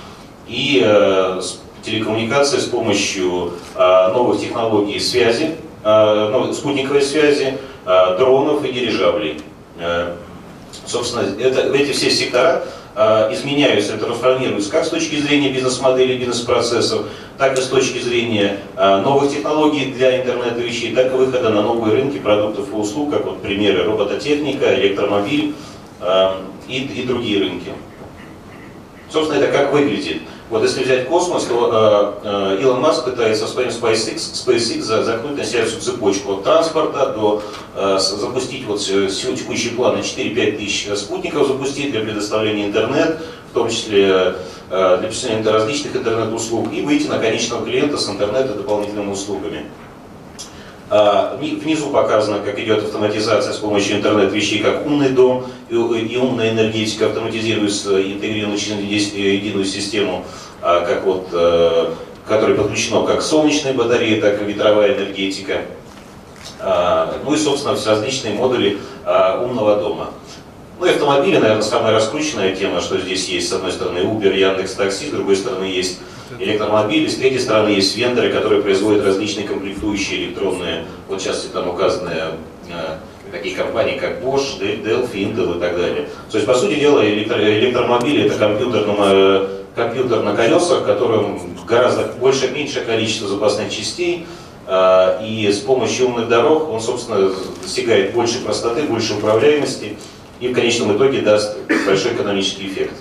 и 0.48 0.82
э, 0.84 1.40
телекоммуникации 1.82 2.58
с 2.58 2.64
помощью 2.64 3.52
э, 3.76 4.12
новых 4.12 4.40
технологий 4.40 4.98
связи, 4.98 5.54
э, 5.84 6.28
новой 6.32 6.52
спутниковой 6.52 7.02
связи, 7.02 7.58
э, 7.86 8.16
дронов 8.18 8.64
и 8.64 8.72
дирижаблей. 8.72 9.40
Собственно, 10.86 11.26
это, 11.40 11.72
эти 11.74 11.92
все 11.92 12.10
сектора 12.10 12.64
Э, 12.96 13.32
изменяются, 13.32 13.96
трансформируются 13.96 14.70
как 14.70 14.84
с 14.84 14.88
точки 14.88 15.14
зрения 15.14 15.52
бизнес-модели, 15.52 16.18
бизнес-процессов, 16.18 17.06
так 17.38 17.56
и 17.56 17.62
с 17.62 17.66
точки 17.66 17.98
зрения 17.98 18.58
э, 18.76 19.00
новых 19.00 19.32
технологий 19.32 19.92
для 19.92 20.20
интернета 20.20 20.58
вещей, 20.58 20.92
так 20.92 21.06
и 21.06 21.16
выхода 21.16 21.50
на 21.50 21.62
новые 21.62 21.94
рынки 21.94 22.18
продуктов 22.18 22.68
и 22.68 22.74
услуг, 22.74 23.12
как 23.12 23.24
вот 23.26 23.42
примеры 23.42 23.84
робототехника, 23.84 24.74
электромобиль 24.74 25.54
э, 26.00 26.30
и, 26.66 26.78
и 26.78 27.04
другие 27.04 27.38
рынки. 27.38 27.70
Собственно, 29.08 29.38
это 29.40 29.52
как 29.52 29.72
выглядит. 29.72 30.22
Вот 30.50 30.64
если 30.64 30.82
взять 30.82 31.06
космос, 31.06 31.44
то 31.44 32.18
э, 32.24 32.56
э, 32.58 32.62
Илон 32.62 32.80
Маск 32.80 33.04
пытается 33.04 33.46
в 33.46 33.48
своем 33.50 33.68
SpaceX, 33.68 34.16
SpaceX 34.16 34.80
закрыть 34.80 35.36
на 35.36 35.44
себя 35.44 35.64
всю 35.64 35.78
цепочку 35.78 36.32
от 36.32 36.42
транспорта 36.42 37.12
до 37.12 37.40
э, 37.76 37.98
запустить 38.00 38.66
вот 38.66 38.80
всю 38.80 39.36
текущие 39.36 39.74
планы 39.74 40.00
4-5 40.00 40.56
тысяч 40.56 40.88
спутников 40.98 41.46
запустить 41.46 41.92
для 41.92 42.00
предоставления 42.00 42.66
интернет, 42.66 43.20
в 43.52 43.54
том 43.54 43.68
числе 43.68 44.34
э, 44.70 44.96
для 44.98 45.08
предоставления 45.08 45.48
различных 45.50 45.94
интернет-услуг, 45.94 46.72
и 46.72 46.82
выйти 46.82 47.06
на 47.06 47.20
конечного 47.20 47.64
клиента 47.64 47.96
с 47.96 48.08
интернет 48.08 48.50
и 48.50 48.54
дополнительными 48.54 49.12
услугами. 49.12 49.66
А, 50.92 51.36
внизу 51.36 51.90
показано, 51.90 52.40
как 52.40 52.58
идет 52.58 52.82
автоматизация 52.82 53.52
с 53.52 53.58
помощью 53.58 53.98
интернет-вещей, 53.98 54.58
как 54.58 54.84
умный 54.84 55.10
дом 55.10 55.46
и 55.68 55.76
умная 55.76 56.50
энергетика 56.50 57.06
автоматизируется, 57.06 58.02
интегрируется 58.02 58.74
в 58.74 58.80
единую 58.82 59.64
систему, 59.64 60.24
а, 60.60 60.80
как 60.84 61.04
вот, 61.04 61.28
э, 61.30 61.92
которой 62.26 62.56
подключено 62.56 63.06
как 63.06 63.22
солнечные 63.22 63.72
батареи, 63.72 64.20
так 64.20 64.42
и 64.42 64.44
ветровая 64.44 64.96
энергетика. 64.96 65.62
А, 66.58 67.14
ну 67.24 67.34
и, 67.34 67.38
собственно, 67.38 67.76
все 67.76 67.90
различные 67.90 68.34
модули 68.34 68.78
умного 69.06 69.76
дома. 69.76 70.10
Ну 70.80 70.86
и 70.86 70.90
автомобили, 70.90 71.36
наверное, 71.36 71.62
самая 71.62 71.92
раскрученная 71.92 72.54
тема, 72.56 72.80
что 72.80 72.98
здесь 72.98 73.28
есть, 73.28 73.48
с 73.48 73.52
одной 73.52 73.70
стороны, 73.70 74.00
Uber, 74.00 74.36
Яндекс, 74.36 74.74
Такси, 74.74 75.06
с 75.06 75.10
другой 75.10 75.36
стороны, 75.36 75.64
есть 75.64 76.00
электромобили, 76.38 77.08
с 77.08 77.16
третьей 77.16 77.40
стороны 77.40 77.70
есть 77.70 77.96
вендоры, 77.96 78.30
которые 78.30 78.62
производят 78.62 79.04
различные 79.04 79.46
комплектующие 79.46 80.26
электронные, 80.26 80.84
вот 81.08 81.20
сейчас 81.20 81.48
там 81.52 81.68
указаны 81.68 82.12
э, 82.68 82.98
такие 83.30 83.56
компании, 83.56 83.98
как 83.98 84.22
Bosch, 84.22 84.60
Delphi, 84.60 85.12
Intel 85.12 85.56
и 85.56 85.60
так 85.60 85.76
далее. 85.76 86.08
То 86.30 86.36
есть, 86.36 86.46
по 86.46 86.54
сути 86.54 86.78
дела, 86.78 87.06
электро 87.06 87.38
электромобили 87.42 88.26
это 88.26 88.38
компьютер 88.38 88.86
на, 88.86 88.94
э, 88.98 89.48
компьютер 89.74 90.22
на 90.22 90.34
колесах, 90.34 90.82
в 90.82 90.86
котором 90.86 91.40
гораздо 91.66 92.04
больше, 92.18 92.48
меньшее 92.48 92.84
количество 92.84 93.28
запасных 93.28 93.70
частей, 93.70 94.26
э, 94.66 95.26
и 95.26 95.50
с 95.50 95.58
помощью 95.58 96.08
умных 96.08 96.28
дорог 96.28 96.68
он, 96.68 96.80
собственно, 96.80 97.32
достигает 97.62 98.14
большей 98.14 98.40
простоты, 98.40 98.82
большей 98.84 99.16
управляемости 99.16 99.96
и 100.40 100.48
в 100.48 100.54
конечном 100.54 100.96
итоге 100.96 101.20
даст 101.20 101.56
большой 101.86 102.14
экономический 102.14 102.66
эффект. 102.66 102.94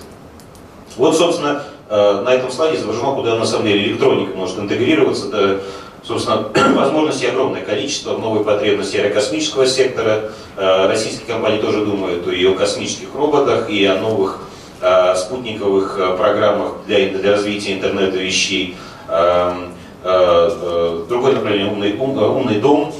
Вот, 0.96 1.16
собственно, 1.16 1.64
на 1.90 2.30
этом 2.30 2.52
слайде 2.52 2.78
изображено, 2.78 3.14
куда 3.14 3.34
на 3.34 3.44
самом 3.44 3.66
деле 3.66 3.88
электроника 3.88 4.36
может 4.36 4.58
интегрироваться. 4.58 5.26
Это, 5.26 5.60
собственно, 6.04 6.46
возможностей 6.76 7.26
огромное 7.26 7.62
количество, 7.62 8.16
новые 8.16 8.44
потребности 8.44 8.96
аэрокосмического 8.96 9.66
сектора. 9.66 10.30
Э, 10.56 10.86
российские 10.86 11.26
компании 11.26 11.58
тоже 11.58 11.84
думают 11.84 12.28
и 12.28 12.46
о 12.46 12.54
космических 12.54 13.08
роботах, 13.12 13.68
и 13.68 13.84
о 13.86 13.98
новых 13.98 14.38
э, 14.80 15.16
спутниковых 15.16 16.16
программах 16.16 16.74
для, 16.86 17.08
для 17.08 17.32
развития 17.32 17.72
интернета 17.72 18.18
вещей. 18.18 18.76
Эм, 19.08 19.72
другое 20.02 21.32
направление 21.32 21.70
умный, 21.70 21.94
ум, 21.98 22.16
умный 22.16 22.60
дом, 22.60 22.94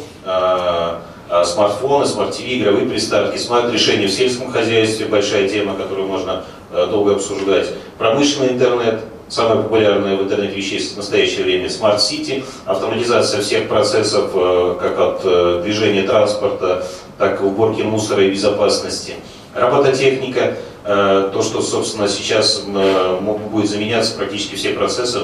смартфоны, 1.44 2.04
смарт-ТВ, 2.04 2.42
игровые 2.42 2.86
приставки, 2.86 3.38
смарт-решения 3.38 4.08
в 4.08 4.10
сельском 4.10 4.50
хозяйстве, 4.50 5.06
большая 5.06 5.48
тема, 5.48 5.76
которую 5.76 6.08
можно 6.08 6.44
долго 6.70 7.14
обсуждать 7.14 7.68
промышленный 8.00 8.54
интернет, 8.54 9.02
самое 9.28 9.60
популярное 9.60 10.16
в 10.16 10.22
интернете 10.22 10.54
вещей 10.54 10.78
в 10.78 10.96
настоящее 10.96 11.44
время 11.44 11.66
City, 11.66 12.42
автоматизация 12.64 13.42
всех 13.42 13.68
процессов, 13.68 14.30
э, 14.34 14.76
как 14.80 14.98
от 14.98 15.20
э, 15.24 15.60
движения 15.62 16.04
транспорта, 16.04 16.86
так 17.18 17.42
и 17.42 17.44
уборки 17.44 17.82
мусора 17.82 18.24
и 18.24 18.30
безопасности. 18.30 19.16
Робототехника, 19.54 20.56
э, 20.86 21.30
то, 21.30 21.42
что, 21.42 21.60
собственно, 21.60 22.08
сейчас 22.08 22.62
будет 22.62 23.68
заменяться 23.68 24.16
практически 24.16 24.54
все 24.54 24.70
процессы 24.70 25.20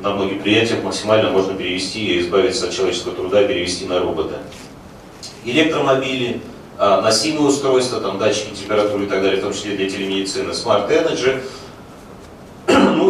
на 0.00 0.10
многих 0.10 0.34
предприятиях, 0.34 0.84
максимально 0.84 1.30
можно 1.30 1.54
перевести 1.54 2.04
и 2.04 2.20
избавиться 2.20 2.66
от 2.66 2.74
человеческого 2.74 3.14
труда, 3.14 3.42
перевести 3.44 3.86
на 3.86 4.00
робота. 4.00 4.34
Электромобили, 5.46 6.42
носимые 6.78 7.48
устройства, 7.48 8.00
там 8.00 8.18
датчики 8.18 8.54
температуры 8.54 9.04
и 9.04 9.06
так 9.06 9.22
далее, 9.22 9.40
в 9.40 9.42
том 9.44 9.54
числе 9.54 9.76
для 9.76 9.88
телемедицины, 9.88 10.50
Smart 10.50 10.90
Energy– 10.90 11.40
ну 11.67 11.67
и, 11.67 11.67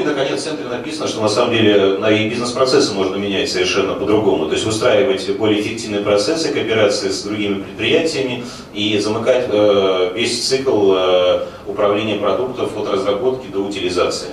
наконец, 0.09 0.41
в 0.41 0.45
центре 0.45 0.67
написано, 0.67 1.09
что 1.09 1.21
на 1.21 1.29
самом 1.29 1.53
деле 1.53 1.99
на 1.99 2.11
и 2.11 2.29
бизнес-процессы 2.29 2.93
можно 2.93 3.17
менять 3.17 3.51
совершенно 3.51 3.95
по-другому. 3.95 4.47
То 4.47 4.53
есть 4.53 4.65
выстраивать 4.65 5.29
более 5.37 5.61
эффективные 5.61 6.03
процессы, 6.03 6.53
кооперации 6.53 7.11
с 7.11 7.23
другими 7.23 7.63
предприятиями 7.63 8.45
и 8.73 8.99
замыкать 8.99 9.47
э, 9.51 10.13
весь 10.15 10.47
цикл 10.47 10.95
э, 10.95 11.47
управления 11.67 12.17
продуктов 12.17 12.77
от 12.77 12.89
разработки 12.89 13.47
до 13.47 13.61
утилизации. 13.61 14.31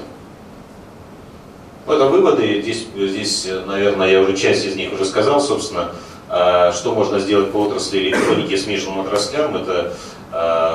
Ну, 1.86 1.94
это 1.94 2.06
выводы. 2.06 2.62
Здесь, 2.62 2.88
здесь, 2.96 3.48
наверное, 3.66 4.10
я 4.10 4.22
уже 4.22 4.36
часть 4.36 4.66
из 4.66 4.76
них 4.76 4.92
уже 4.94 5.06
сказал, 5.06 5.40
собственно, 5.40 5.92
э, 6.30 6.72
что 6.74 6.96
можно 6.96 7.20
сделать 7.20 7.52
по 7.52 7.58
отрасли 7.58 8.00
электроники 8.00 8.56
смежным 8.56 9.00
отраслям. 9.00 9.56
Это 9.56 9.94
а, 9.94 9.94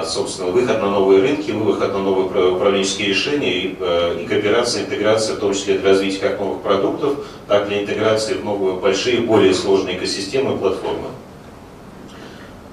собственно, 0.04 0.50
выход 0.50 0.80
на 0.80 0.90
новые 0.90 1.20
рынки, 1.20 1.50
выход 1.50 1.92
на 1.92 1.98
новые 1.98 2.52
управленческие 2.52 3.08
решения 3.08 3.52
и, 3.52 3.76
э, 3.78 4.22
и 4.22 4.26
кооперация, 4.26 4.84
интеграция, 4.84 5.36
в 5.36 5.40
том 5.40 5.52
числе 5.52 5.78
для 5.78 5.90
развития 5.90 6.20
как 6.20 6.40
новых 6.40 6.62
продуктов, 6.62 7.26
так 7.46 7.66
и 7.66 7.68
для 7.68 7.82
интеграции 7.82 8.34
в 8.34 8.44
новые, 8.44 8.76
большие, 8.76 9.20
более 9.20 9.52
сложные 9.52 9.98
экосистемы 9.98 10.54
и 10.54 10.58
платформы. 10.58 11.08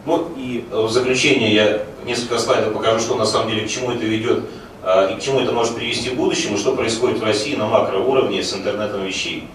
Ну 0.05 0.29
и 0.37 0.63
в 0.71 0.89
заключение 0.89 1.53
я 1.53 1.83
несколько 2.05 2.39
слайдов 2.39 2.73
покажу, 2.73 2.99
что 2.99 3.15
на 3.15 3.25
самом 3.25 3.49
деле 3.49 3.67
к 3.67 3.69
чему 3.69 3.91
это 3.91 4.05
ведет 4.05 4.45
и 5.11 5.15
к 5.15 5.21
чему 5.21 5.41
это 5.41 5.51
может 5.51 5.75
привести 5.75 6.11
в 6.11 6.15
будущем, 6.15 6.55
и 6.55 6.57
что 6.57 6.73
происходит 6.73 7.19
в 7.19 7.23
России 7.23 7.55
на 7.55 7.67
макроуровне 7.67 8.41
с 8.41 8.53
интернетом 8.53 9.03
вещей. 9.03 9.49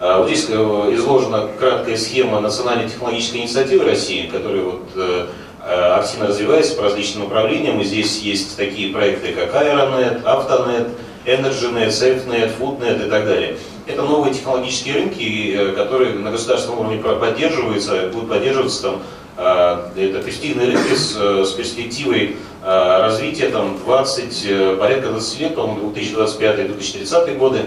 Вот 0.00 0.26
здесь 0.26 0.46
э, 0.48 0.52
изложена 0.94 1.48
краткая 1.58 1.96
схема 1.96 2.40
национальной 2.40 2.88
технологической 2.88 3.42
инициативы 3.42 3.84
России, 3.84 4.26
которая 4.26 4.62
вот 4.62 4.82
э, 4.96 5.26
Э, 5.26 5.26
активно 5.66 6.28
развивается 6.28 6.76
по 6.76 6.82
различным 6.84 7.24
направлениям. 7.24 7.80
И 7.80 7.84
здесь 7.84 8.20
есть 8.20 8.56
такие 8.56 8.92
проекты, 8.92 9.32
как 9.32 9.52
Aeronet, 9.54 10.22
Автонет, 10.24 10.88
EnergyNet, 11.24 11.88
SafeNet, 11.88 12.52
FoodNet 12.58 13.06
и 13.06 13.10
так 13.10 13.26
далее. 13.26 13.56
это 13.86 14.02
новые 14.02 14.34
технологические 14.34 14.94
рынки, 14.94 15.74
которые 15.74 16.14
на 16.14 16.30
государственном 16.30 16.80
уровне 16.80 16.98
поддерживаются, 16.98 18.08
будут 18.12 18.28
поддерживаться 18.28 18.82
там, 18.82 19.02
это 19.36 20.22
перспективные 20.22 20.68
рынки 20.68 20.94
с, 20.94 21.14
с 21.14 21.52
перспективой 21.52 22.36
развития 22.62 23.48
там, 23.50 23.78
20, 23.78 24.78
порядка 24.78 25.08
20 25.08 25.40
лет, 25.40 25.54
по-моему, 25.54 25.90
2025-2030 25.90 27.36
годы. 27.36 27.60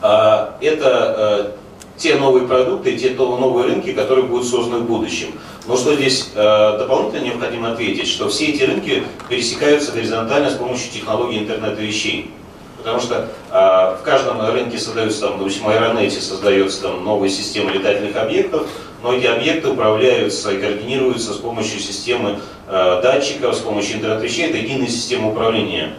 Это 0.00 1.56
те 1.96 2.16
новые 2.16 2.46
продукты, 2.46 2.96
те 2.96 3.10
новые 3.10 3.66
рынки, 3.66 3.92
которые 3.92 4.26
будут 4.26 4.46
созданы 4.46 4.78
в 4.78 4.86
будущем. 4.86 5.28
Но 5.66 5.76
что 5.76 5.94
здесь 5.94 6.30
э, 6.34 6.78
дополнительно 6.78 7.24
необходимо 7.24 7.72
ответить, 7.72 8.08
что 8.08 8.28
все 8.28 8.46
эти 8.46 8.62
рынки 8.62 9.02
пересекаются 9.28 9.92
горизонтально 9.92 10.50
с 10.50 10.54
помощью 10.54 10.92
технологии 10.92 11.38
интернета 11.38 11.80
вещей. 11.80 12.30
Потому 12.78 13.00
что 13.00 13.28
э, 13.50 13.96
в 14.00 14.00
каждом 14.04 14.40
рынке 14.48 14.78
создаются, 14.78 15.22
там, 15.22 15.38
допустим, 15.38 15.66
аэронете 15.66 16.20
создается 16.20 16.82
там, 16.82 17.04
новая 17.04 17.28
система 17.28 17.72
летательных 17.72 18.16
объектов, 18.16 18.68
но 19.02 19.12
эти 19.12 19.26
объекты 19.26 19.70
управляются 19.70 20.52
и 20.52 20.60
координируются 20.60 21.32
с 21.32 21.36
помощью 21.38 21.80
системы 21.80 22.38
э, 22.68 23.00
датчиков, 23.02 23.56
с 23.56 23.58
помощью 23.58 23.96
интернет 23.96 24.22
вещей, 24.22 24.46
это 24.48 24.58
единая 24.58 24.88
система 24.88 25.30
управления. 25.30 25.94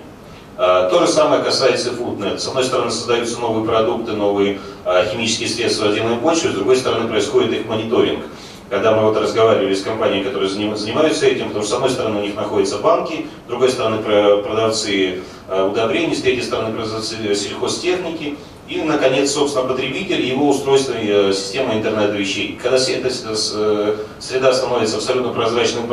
Э, 0.58 0.90
то 0.90 1.02
же 1.02 1.08
самое 1.08 1.44
касается 1.44 1.92
Foodnet. 1.92 2.40
С 2.40 2.48
одной 2.48 2.64
стороны 2.64 2.90
создаются 2.90 3.40
новые 3.40 3.66
продукты, 3.66 4.14
новые 4.14 4.60
э, 4.86 5.08
химические 5.12 5.50
средства 5.50 5.90
отдельной 5.90 6.18
почвы, 6.18 6.50
с 6.50 6.54
другой 6.54 6.78
стороны 6.78 7.08
происходит 7.08 7.54
их 7.54 7.66
мониторинг 7.68 8.24
когда 8.70 8.94
мы 8.94 9.04
вот 9.04 9.16
разговаривали 9.16 9.74
с 9.74 9.82
компаниями, 9.82 10.26
которые 10.26 10.50
занимаются 10.50 11.26
этим, 11.26 11.48
потому 11.48 11.64
что 11.64 11.72
с 11.72 11.74
одной 11.76 11.90
стороны 11.90 12.20
у 12.20 12.22
них 12.22 12.36
находятся 12.36 12.80
банки, 12.80 13.28
с 13.46 13.48
другой 13.48 13.70
стороны 13.70 14.00
продавцы 14.00 15.22
э, 15.48 15.64
удобрений, 15.64 16.14
с 16.14 16.22
третьей 16.22 16.44
стороны 16.44 16.76
продавцы 16.76 17.34
сельхозтехники, 17.34 18.36
и, 18.68 18.82
наконец, 18.82 19.32
собственно, 19.32 19.66
потребитель 19.66 20.22
его 20.22 20.50
устройство 20.50 20.96
система 21.32 21.76
интернета 21.76 22.12
вещей. 22.12 22.60
Когда 22.62 22.78
эта 22.78 23.10
среда 23.10 24.54
становится 24.54 24.98
абсолютно 24.98 25.32
прозрачной 25.32 25.84
и 25.84 25.86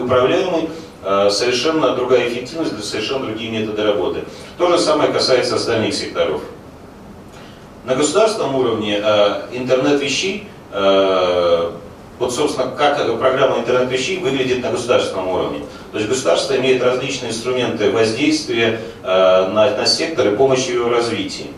управляемой 0.00 0.70
совершенно 1.30 1.94
другая 1.94 2.28
эффективность, 2.28 2.84
совершенно 2.84 3.26
другие 3.26 3.50
методы 3.50 3.84
работы. 3.84 4.24
То 4.58 4.70
же 4.70 4.78
самое 4.78 5.12
касается 5.12 5.54
остальных 5.54 5.94
секторов. 5.94 6.42
На 7.84 7.94
государственном 7.94 8.56
уровне 8.56 8.98
интернет 9.52 10.00
вещей 10.00 10.48
вот, 12.18 12.32
собственно, 12.32 12.70
как 12.70 12.96
программа 13.18 13.58
интернет-вещей 13.58 14.18
выглядит 14.18 14.62
на 14.62 14.70
государственном 14.70 15.28
уровне. 15.28 15.60
То 15.92 15.98
есть 15.98 16.08
государство 16.08 16.56
имеет 16.56 16.82
различные 16.82 17.30
инструменты 17.30 17.90
воздействия 17.90 18.80
э, 19.02 19.48
на, 19.52 19.76
на 19.76 19.86
сектор 19.86 20.28
и 20.28 20.36
помощи 20.36 20.70
его 20.70 20.88
развитию. 20.88 21.48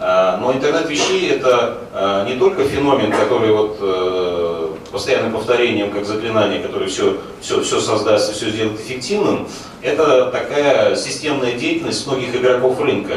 Э, 0.00 0.36
но 0.38 0.52
интернет 0.52 0.88
вещей 0.90 1.30
это 1.30 1.78
э, 1.94 2.26
не 2.28 2.36
только 2.36 2.64
феномен, 2.64 3.10
который 3.10 3.52
вот 3.52 3.78
э, 3.80 4.51
постоянным 4.92 5.32
повторением, 5.32 5.90
как 5.90 6.04
заклинание, 6.04 6.60
которое 6.60 6.86
все, 6.86 7.16
все, 7.40 7.62
все 7.62 7.80
создаст 7.80 8.30
и 8.30 8.34
все 8.34 8.50
сделает 8.50 8.78
эффективным, 8.78 9.48
это 9.80 10.26
такая 10.26 10.94
системная 10.94 11.52
деятельность 11.52 12.06
многих 12.06 12.36
игроков 12.36 12.78
рынка. 12.80 13.16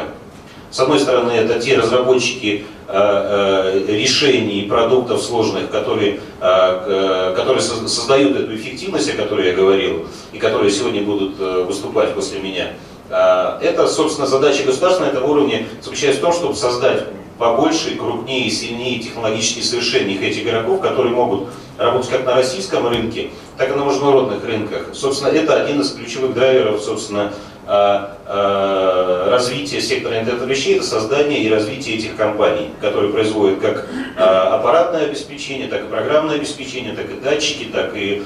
С 0.70 0.80
одной 0.80 0.98
стороны, 0.98 1.30
это 1.30 1.60
те 1.60 1.78
разработчики 1.78 2.64
э, 2.88 3.82
э, 3.88 3.96
решений 3.96 4.62
и 4.62 4.68
продуктов 4.68 5.22
сложных, 5.22 5.70
которые, 5.70 6.20
э, 6.40 7.34
которые 7.36 7.62
создают 7.62 8.36
эту 8.36 8.56
эффективность, 8.56 9.08
о 9.08 9.16
которой 9.16 9.48
я 9.48 9.54
говорил, 9.54 10.06
и 10.32 10.38
которые 10.38 10.70
сегодня 10.70 11.02
будут 11.02 11.38
выступать 11.38 12.14
после 12.14 12.40
меня. 12.40 12.72
Это, 13.08 13.86
собственно, 13.86 14.26
задача 14.26 14.64
государства 14.64 15.04
на 15.04 15.10
этом 15.10 15.30
уровне 15.30 15.68
заключается 15.80 16.18
в 16.18 16.24
том, 16.24 16.32
чтобы 16.32 16.56
создать 16.56 17.04
побольше, 17.38 17.94
крупнее, 17.94 18.50
сильнее 18.50 18.98
технологически 18.98 19.60
совершеннее 19.60 20.20
этих 20.20 20.42
игроков, 20.42 20.80
которые 20.80 21.14
могут 21.14 21.48
работать 21.78 22.10
как 22.10 22.24
на 22.24 22.34
российском 22.34 22.86
рынке, 22.88 23.30
так 23.56 23.70
и 23.70 23.72
на 23.78 23.84
международных 23.84 24.44
рынках. 24.44 24.88
Собственно, 24.94 25.28
это 25.28 25.62
один 25.62 25.80
из 25.80 25.92
ключевых 25.92 26.34
драйверов, 26.34 26.80
собственно, 26.80 27.32
а, 27.68 28.16
а, 28.26 29.28
развитие 29.28 29.80
сектора 29.80 30.20
интернет-вещей, 30.20 30.76
это 30.76 30.84
создание 30.84 31.40
и 31.40 31.50
развитие 31.50 31.96
этих 31.96 32.14
компаний, 32.14 32.70
которые 32.80 33.12
производят 33.12 33.58
как 33.58 33.88
а, 34.16 34.54
аппаратное 34.54 35.06
обеспечение, 35.06 35.66
так 35.66 35.82
и 35.82 35.86
программное 35.86 36.36
обеспечение, 36.36 36.94
так 36.94 37.10
и 37.10 37.14
датчики, 37.14 37.64
так 37.64 37.90
и, 37.96 38.22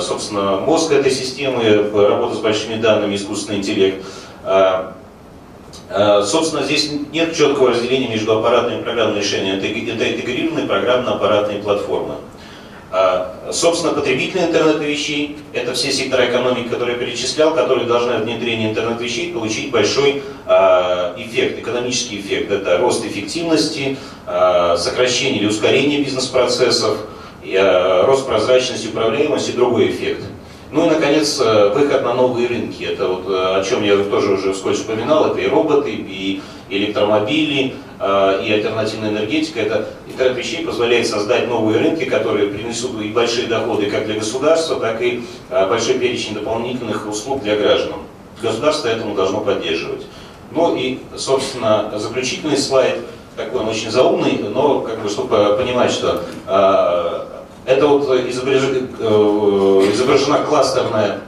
собственно, 0.00 0.56
мозг 0.56 0.90
этой 0.90 1.12
системы, 1.12 1.88
работа 1.92 2.34
с 2.34 2.40
большими 2.40 2.80
данными, 2.80 3.14
искусственный 3.14 3.58
интеллект. 3.58 4.04
Собственно, 6.24 6.64
здесь 6.64 6.90
нет 7.12 7.36
четкого 7.36 7.70
разделения 7.70 8.08
между 8.08 8.38
аппаратными 8.38 8.80
и 8.80 8.82
программными 8.82 9.20
решениями. 9.20 9.58
Это 9.58 10.10
интегрированные 10.10 10.66
программно-аппаратные 10.66 11.58
платформы. 11.58 12.14
А, 12.94 13.34
собственно, 13.50 13.94
потребительный 13.94 14.48
интернет 14.48 14.78
вещей– 14.80 15.38
это 15.54 15.72
все 15.72 15.90
секторы 15.90 16.26
экономики, 16.26 16.68
которые 16.68 16.98
я 16.98 17.02
перечислял, 17.02 17.54
которые 17.54 17.86
должны 17.86 18.12
от 18.12 18.24
внедрения 18.24 18.68
интернет 18.68 19.00
вещей 19.00 19.32
получить 19.32 19.70
большой 19.70 20.22
а, 20.46 21.14
эффект, 21.16 21.60
экономический 21.60 22.20
эффект. 22.20 22.52
Это 22.52 22.76
рост 22.76 23.02
эффективности, 23.06 23.96
а, 24.26 24.76
сокращение 24.76 25.40
или 25.40 25.48
ускорение 25.48 26.02
бизнес-процессов, 26.02 26.98
рост 28.04 28.26
прозрачности, 28.26 28.86
управляемости 28.86 29.50
и 29.50 29.54
другой 29.54 29.90
эффект. 29.90 30.24
Ну 30.70 30.86
и, 30.86 30.90
наконец, 30.90 31.38
выход 31.38 32.04
на 32.04 32.14
новые 32.14 32.46
рынки. 32.46 32.84
Это 32.84 33.08
вот 33.08 33.24
о 33.28 33.64
чем 33.64 33.82
я 33.82 33.96
тоже 33.96 34.34
уже 34.34 34.52
вскользь 34.52 34.80
упоминал. 34.80 35.26
Это 35.26 35.40
и 35.40 35.48
роботы, 35.48 35.90
и 35.90 36.40
электромобили, 36.76 37.74
и 38.02 38.52
альтернативная 38.52 39.10
энергетика. 39.10 39.60
Это 39.60 39.88
интернет 40.08 40.36
вещей 40.36 40.64
позволяет 40.64 41.06
создать 41.06 41.46
новые 41.46 41.78
рынки, 41.78 42.04
которые 42.04 42.48
принесут 42.48 43.00
и 43.00 43.10
большие 43.10 43.46
доходы 43.46 43.86
как 43.86 44.06
для 44.06 44.16
государства, 44.16 44.80
так 44.80 45.00
и 45.02 45.22
а, 45.50 45.68
большой 45.68 46.00
перечень 46.00 46.34
дополнительных 46.34 47.06
услуг 47.08 47.42
для 47.44 47.54
граждан. 47.54 48.00
Государство 48.42 48.88
этому 48.88 49.14
должно 49.14 49.40
поддерживать. 49.40 50.04
Ну 50.50 50.74
и, 50.74 50.98
собственно, 51.16 51.92
заключительный 51.96 52.56
слайд, 52.56 52.96
такой 53.36 53.60
он 53.60 53.68
очень 53.68 53.90
заумный, 53.90 54.38
но 54.52 54.80
как 54.80 55.00
бы, 55.00 55.08
чтобы 55.08 55.56
понимать, 55.56 55.92
что 55.92 56.24
э, 56.46 57.26
это 57.66 57.86
вот 57.86 58.10
изображена, 58.28 58.88
э, 58.98 59.90
изображена 59.92 60.38
кластерная 60.38 61.20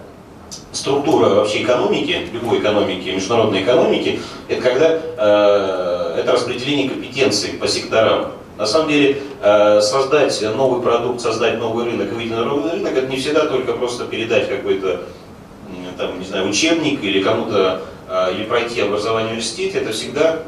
структура 0.72 1.28
вообще 1.30 1.62
экономики, 1.62 2.28
любой 2.32 2.60
экономики, 2.60 3.10
международной 3.10 3.62
экономики, 3.62 4.20
это 4.48 4.62
когда 4.62 4.88
э, 4.90 6.20
это 6.20 6.32
распределение 6.32 6.88
компетенций 6.88 7.54
по 7.54 7.68
секторам. 7.68 8.32
На 8.56 8.66
самом 8.66 8.88
деле, 8.88 9.18
э, 9.42 9.80
создать 9.80 10.40
новый 10.56 10.80
продукт, 10.80 11.20
создать 11.20 11.58
новый 11.58 11.86
рынок 11.86 12.12
и 12.12 12.14
выйти 12.14 12.32
на 12.32 12.44
новый 12.44 12.72
рынок, 12.72 12.96
это 12.96 13.06
не 13.08 13.16
всегда 13.16 13.46
только 13.46 13.72
просто 13.72 14.04
передать 14.04 14.48
какой-то, 14.48 15.02
там, 15.98 16.18
не 16.18 16.24
знаю, 16.24 16.48
учебник 16.48 17.02
или 17.02 17.22
кому-то, 17.22 17.82
э, 18.08 18.34
или 18.34 18.44
пройти 18.44 18.80
образование 18.80 19.30
в 19.30 19.32
университете, 19.32 19.78
это 19.78 19.92
всегда 19.92 20.42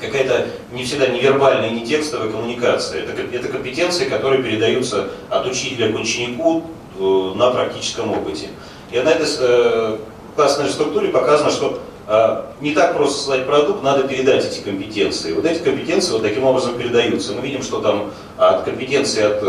какая-то 0.00 0.48
не 0.72 0.84
всегда 0.84 1.08
невербальная, 1.08 1.70
не 1.70 1.84
текстовая 1.84 2.30
коммуникация. 2.30 3.02
Это, 3.02 3.22
это 3.32 3.48
компетенции, 3.48 4.08
которые 4.08 4.42
передаются 4.42 5.08
от 5.28 5.46
учителя 5.46 5.92
к 5.92 5.96
ученику 5.96 6.64
э, 6.98 7.32
на 7.34 7.50
практическом 7.50 8.12
опыте. 8.12 8.48
И 8.96 9.00
на 9.02 9.10
этой 9.10 9.98
классной 10.34 10.70
структуре 10.70 11.08
показано, 11.08 11.50
что 11.50 11.78
а, 12.08 12.46
не 12.62 12.72
так 12.72 12.96
просто 12.96 13.18
создать 13.18 13.46
продукт, 13.46 13.82
надо 13.82 14.08
передать 14.08 14.46
эти 14.46 14.60
компетенции. 14.60 15.34
Вот 15.34 15.44
эти 15.44 15.58
компетенции 15.62 16.12
вот 16.12 16.22
таким 16.22 16.44
образом 16.44 16.78
передаются. 16.78 17.34
Мы 17.34 17.42
видим, 17.42 17.62
что 17.62 17.80
там 17.80 18.10
от 18.38 18.62
компетенции 18.62 19.22
от 19.22 19.42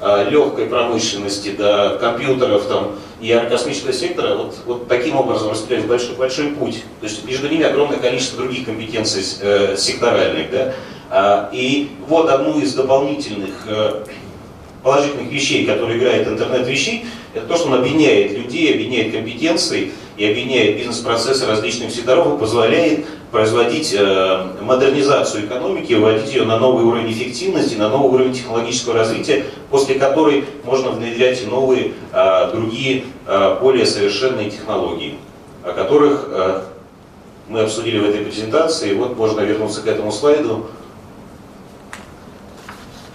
э, 0.00 0.30
легкой 0.30 0.66
промышленности 0.66 1.50
до 1.50 1.98
компьютеров 2.00 2.64
там, 2.66 2.92
и 3.20 3.30
аэрокосмического 3.30 3.92
сектора 3.92 4.36
вот, 4.36 4.54
вот 4.64 4.88
таким 4.88 5.16
образом 5.16 5.50
распределяется 5.50 5.88
большой, 5.88 6.16
большой 6.16 6.46
путь. 6.52 6.82
То 7.00 7.06
есть 7.06 7.26
между 7.26 7.48
ними 7.48 7.64
огромное 7.64 7.98
количество 7.98 8.38
других 8.38 8.64
компетенций 8.64 9.22
э, 9.42 9.76
секторальных. 9.76 10.50
Да? 10.50 10.72
А, 11.10 11.50
и 11.52 11.90
вот 12.08 12.30
одну 12.30 12.58
из 12.58 12.72
дополнительных 12.72 13.50
э, 13.66 14.04
положительных 14.84 15.32
вещей, 15.32 15.66
которые 15.66 15.98
играет 15.98 16.28
интернет 16.28 16.68
вещей, 16.68 17.06
это 17.32 17.46
то, 17.46 17.56
что 17.56 17.68
он 17.68 17.74
объединяет 17.74 18.32
людей, 18.32 18.72
объединяет 18.72 19.12
компетенции 19.12 19.92
и 20.18 20.26
объединяет 20.30 20.76
бизнес-процессы 20.76 21.46
различных 21.46 21.90
секторов 21.90 22.34
и 22.34 22.38
позволяет 22.38 23.06
производить 23.32 23.92
э, 23.98 24.46
модернизацию 24.60 25.46
экономики, 25.46 25.94
выводить 25.94 26.32
ее 26.32 26.44
на 26.44 26.58
новый 26.58 26.84
уровень 26.84 27.10
эффективности, 27.10 27.74
на 27.74 27.88
новый 27.88 28.14
уровень 28.14 28.34
технологического 28.34 28.94
развития, 28.94 29.46
после 29.70 29.96
которой 29.96 30.44
можно 30.64 30.90
внедрять 30.90 31.44
новые, 31.48 31.94
э, 32.12 32.50
другие, 32.52 33.04
э, 33.26 33.58
более 33.60 33.86
совершенные 33.86 34.50
технологии, 34.50 35.16
о 35.64 35.72
которых 35.72 36.28
мы 37.48 37.60
обсудили 37.60 37.98
в 37.98 38.04
этой 38.04 38.24
презентации. 38.24 38.94
Вот 38.94 39.16
можно 39.16 39.40
вернуться 39.40 39.82
к 39.82 39.86
этому 39.86 40.12
слайду, 40.12 40.66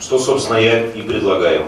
что, 0.10 0.18
собственно, 0.18 0.58
я 0.58 0.88
и 0.88 1.04
предлагаю. 1.04 1.66